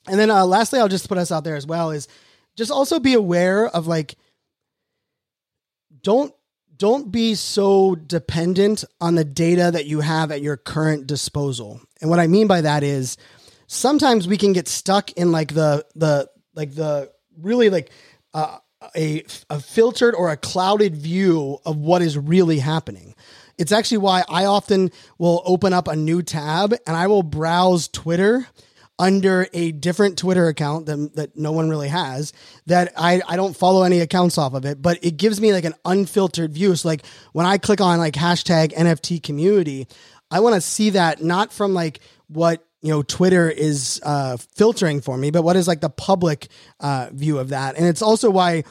And 0.08 0.20
then 0.20 0.30
lastly, 0.30 0.80
I'll 0.80 0.88
just 0.88 1.10
put 1.10 1.18
us 1.18 1.32
out 1.32 1.44
there 1.44 1.56
as 1.56 1.66
well 1.66 1.92
is 1.92 2.08
just 2.56 2.72
also 2.72 3.00
be 3.00 3.14
aware 3.14 3.68
of 3.68 3.88
like 3.88 4.16
don't 6.02 6.34
don't 6.78 7.12
be 7.12 7.36
so 7.36 7.96
dependent 7.96 8.84
on 9.00 9.16
the 9.16 9.24
data 9.24 9.72
that 9.72 9.86
you 9.86 10.02
have 10.02 10.32
at 10.32 10.42
your 10.42 10.58
current 10.58 11.08
disposal. 11.08 11.82
And 12.02 12.10
what 12.10 12.20
I 12.20 12.28
mean 12.28 12.48
by 12.48 12.62
that 12.62 12.84
is 12.84 13.18
sometimes 13.68 14.28
we 14.28 14.38
can 14.38 14.54
get 14.54 14.68
stuck 14.68 15.12
in 15.14 15.32
like 15.32 15.54
the 15.54 15.86
the 15.96 16.30
like 16.54 16.76
the 16.76 17.12
really 17.38 17.70
like 17.70 17.92
uh, 18.34 18.58
a 18.96 19.24
a 19.50 19.60
filtered 19.60 20.16
or 20.16 20.32
a 20.32 20.38
clouded 20.38 20.96
view 20.96 21.60
of 21.66 21.78
what 21.78 22.02
is 22.02 22.18
really 22.18 22.60
happening. 22.60 23.16
It's 23.58 23.72
actually 23.72 24.00
why 24.00 24.24
I 24.28 24.46
often 24.46 24.92
will 25.18 25.42
open 25.46 25.74
up 25.74 25.88
a 25.88 25.96
new 25.96 26.22
tab 26.22 26.74
and 26.86 26.98
I 26.98 27.08
will 27.08 27.24
browse 27.24 27.88
Twitter 27.88 28.48
under 28.98 29.48
a 29.54 29.72
different 29.72 30.18
Twitter 30.18 30.48
account 30.48 30.86
that, 30.86 31.16
that 31.16 31.38
no 31.38 31.52
one 31.52 31.70
really 31.70 31.90
has 31.90 32.32
that 32.66 32.94
I, 32.98 33.22
I 33.28 33.36
don't 33.36 33.56
follow 33.56 33.84
any 33.84 34.00
accounts 34.00 34.38
off 34.38 34.54
of 34.54 34.66
it, 34.66 34.82
but 34.82 35.04
it 35.04 35.18
gives 35.18 35.42
me 35.42 35.52
like 35.52 35.66
an 35.66 35.76
unfiltered 35.84 36.54
view. 36.54 36.76
So 36.76 36.88
like 36.88 37.06
when 37.34 37.46
I 37.46 37.58
click 37.58 37.82
on 37.82 38.00
like 38.00 38.14
hashtag 38.14 38.74
NFT 38.74 39.22
community, 39.22 39.88
I 40.32 40.40
want 40.40 40.56
to 40.56 40.62
see 40.62 40.92
that 40.92 41.22
not 41.22 41.52
from 41.52 41.74
like 41.74 42.00
what 42.28 42.66
you 42.86 42.92
know 42.92 43.02
Twitter 43.02 43.50
is 43.50 44.00
uh, 44.04 44.38
filtering 44.38 45.02
for 45.02 45.18
me, 45.18 45.32
but 45.32 45.42
what 45.42 45.56
is 45.56 45.68
like 45.68 45.82
the 45.82 45.90
public 45.90 46.50
uh, 46.80 47.10
view 47.12 47.40
of 47.40 47.50
that. 47.50 47.78
And 47.78 47.88
it's 47.88 48.04
also 48.04 48.30
why 48.30 48.64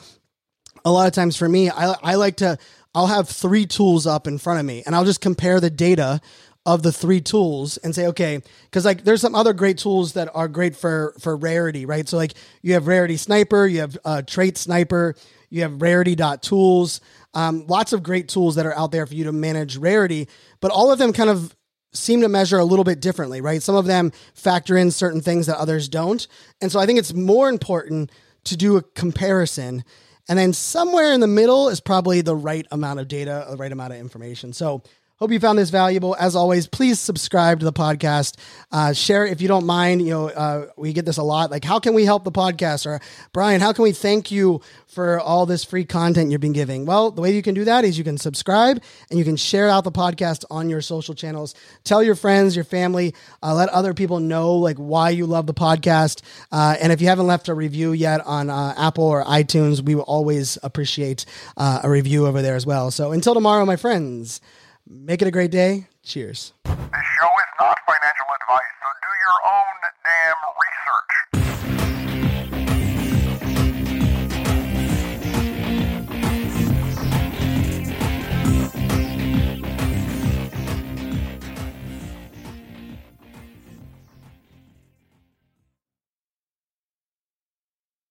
a 0.84 0.92
lot 0.92 1.08
of 1.08 1.12
times 1.12 1.36
for 1.36 1.48
me, 1.48 1.68
I, 1.68 1.96
I 2.00 2.14
like 2.14 2.36
to 2.36 2.56
I'll 2.94 3.08
have 3.08 3.28
three 3.28 3.66
tools 3.66 4.06
up 4.06 4.28
in 4.28 4.38
front 4.38 4.60
of 4.60 4.66
me 4.66 4.84
and 4.86 4.94
I'll 4.94 5.04
just 5.04 5.20
compare 5.20 5.58
the 5.58 5.68
data 5.68 6.20
of 6.64 6.84
the 6.84 6.92
three 6.92 7.20
tools 7.20 7.76
and 7.78 7.92
say 7.92 8.06
okay 8.06 8.40
because 8.64 8.84
like 8.84 9.02
there's 9.04 9.20
some 9.20 9.34
other 9.34 9.52
great 9.52 9.78
tools 9.78 10.12
that 10.12 10.30
are 10.32 10.48
great 10.48 10.74
for 10.74 11.14
for 11.18 11.36
rarity 11.36 11.84
right 11.84 12.08
so 12.08 12.16
like 12.16 12.32
you 12.62 12.72
have 12.72 12.86
rarity 12.86 13.18
sniper 13.18 13.66
you 13.66 13.80
have 13.80 13.98
uh, 14.04 14.22
trait 14.22 14.56
sniper 14.56 15.14
you 15.50 15.60
have 15.60 15.82
rarity.tools 15.82 17.02
um, 17.34 17.66
lots 17.66 17.92
of 17.92 18.02
great 18.02 18.28
tools 18.28 18.54
that 18.54 18.64
are 18.64 18.74
out 18.78 18.92
there 18.92 19.04
for 19.06 19.14
you 19.14 19.24
to 19.24 19.32
manage 19.32 19.76
rarity 19.76 20.26
but 20.60 20.70
all 20.70 20.90
of 20.90 20.98
them 20.98 21.12
kind 21.12 21.28
of 21.28 21.54
seem 21.94 22.20
to 22.20 22.28
measure 22.28 22.58
a 22.58 22.64
little 22.64 22.84
bit 22.84 23.00
differently 23.00 23.40
right? 23.40 23.62
Some 23.62 23.74
of 23.74 23.86
them 23.86 24.12
factor 24.34 24.76
in 24.76 24.90
certain 24.90 25.20
things 25.20 25.46
that 25.46 25.56
others 25.58 25.88
don't. 25.88 26.26
And 26.60 26.70
so 26.70 26.80
i 26.80 26.86
think 26.86 26.98
it's 26.98 27.14
more 27.14 27.48
important 27.48 28.10
to 28.44 28.56
do 28.56 28.76
a 28.76 28.82
comparison. 28.82 29.84
And 30.28 30.38
then 30.38 30.52
somewhere 30.52 31.12
in 31.12 31.20
the 31.20 31.26
middle 31.26 31.68
is 31.68 31.80
probably 31.80 32.20
the 32.20 32.36
right 32.36 32.66
amount 32.70 33.00
of 33.00 33.08
data 33.08 33.46
the 33.50 33.56
right 33.56 33.72
amount 33.72 33.92
of 33.92 33.98
information. 33.98 34.52
So 34.52 34.82
Hope 35.18 35.30
you 35.30 35.38
found 35.38 35.56
this 35.56 35.70
valuable. 35.70 36.16
As 36.18 36.34
always, 36.34 36.66
please 36.66 36.98
subscribe 36.98 37.60
to 37.60 37.64
the 37.64 37.72
podcast. 37.72 38.36
Uh, 38.72 38.92
share 38.92 39.24
if 39.24 39.40
you 39.40 39.46
don't 39.46 39.64
mind. 39.64 40.02
You 40.02 40.10
know, 40.10 40.28
uh, 40.28 40.66
we 40.76 40.92
get 40.92 41.06
this 41.06 41.18
a 41.18 41.22
lot. 41.22 41.52
Like, 41.52 41.62
how 41.62 41.78
can 41.78 41.94
we 41.94 42.04
help 42.04 42.24
the 42.24 42.32
podcast? 42.32 42.84
Or 42.84 42.98
Brian, 43.32 43.60
how 43.60 43.72
can 43.72 43.84
we 43.84 43.92
thank 43.92 44.32
you 44.32 44.60
for 44.88 45.20
all 45.20 45.46
this 45.46 45.62
free 45.62 45.84
content 45.84 46.32
you've 46.32 46.40
been 46.40 46.52
giving? 46.52 46.84
Well, 46.84 47.12
the 47.12 47.22
way 47.22 47.32
you 47.32 47.42
can 47.42 47.54
do 47.54 47.64
that 47.64 47.84
is 47.84 47.96
you 47.96 48.02
can 48.02 48.18
subscribe 48.18 48.82
and 49.08 49.16
you 49.16 49.24
can 49.24 49.36
share 49.36 49.68
out 49.68 49.84
the 49.84 49.92
podcast 49.92 50.44
on 50.50 50.68
your 50.68 50.80
social 50.80 51.14
channels. 51.14 51.54
Tell 51.84 52.02
your 52.02 52.16
friends, 52.16 52.56
your 52.56 52.64
family, 52.64 53.14
uh, 53.40 53.54
let 53.54 53.68
other 53.68 53.94
people 53.94 54.18
know 54.18 54.54
like 54.54 54.78
why 54.78 55.10
you 55.10 55.26
love 55.26 55.46
the 55.46 55.54
podcast. 55.54 56.22
Uh, 56.50 56.74
and 56.80 56.92
if 56.92 57.00
you 57.00 57.06
haven't 57.06 57.28
left 57.28 57.48
a 57.48 57.54
review 57.54 57.92
yet 57.92 58.20
on 58.26 58.50
uh, 58.50 58.74
Apple 58.76 59.04
or 59.04 59.22
iTunes, 59.24 59.80
we 59.80 59.94
will 59.94 60.02
always 60.02 60.58
appreciate 60.64 61.24
uh, 61.56 61.82
a 61.84 61.88
review 61.88 62.26
over 62.26 62.42
there 62.42 62.56
as 62.56 62.66
well. 62.66 62.90
So 62.90 63.12
until 63.12 63.34
tomorrow, 63.34 63.64
my 63.64 63.76
friends. 63.76 64.40
Make 64.88 65.22
it 65.22 65.28
a 65.28 65.30
great 65.30 65.50
day. 65.50 65.88
Cheers. 66.02 66.52
This 66.64 66.74
show 66.74 67.26
is 67.26 67.50
not 67.58 67.78
financial 67.86 68.23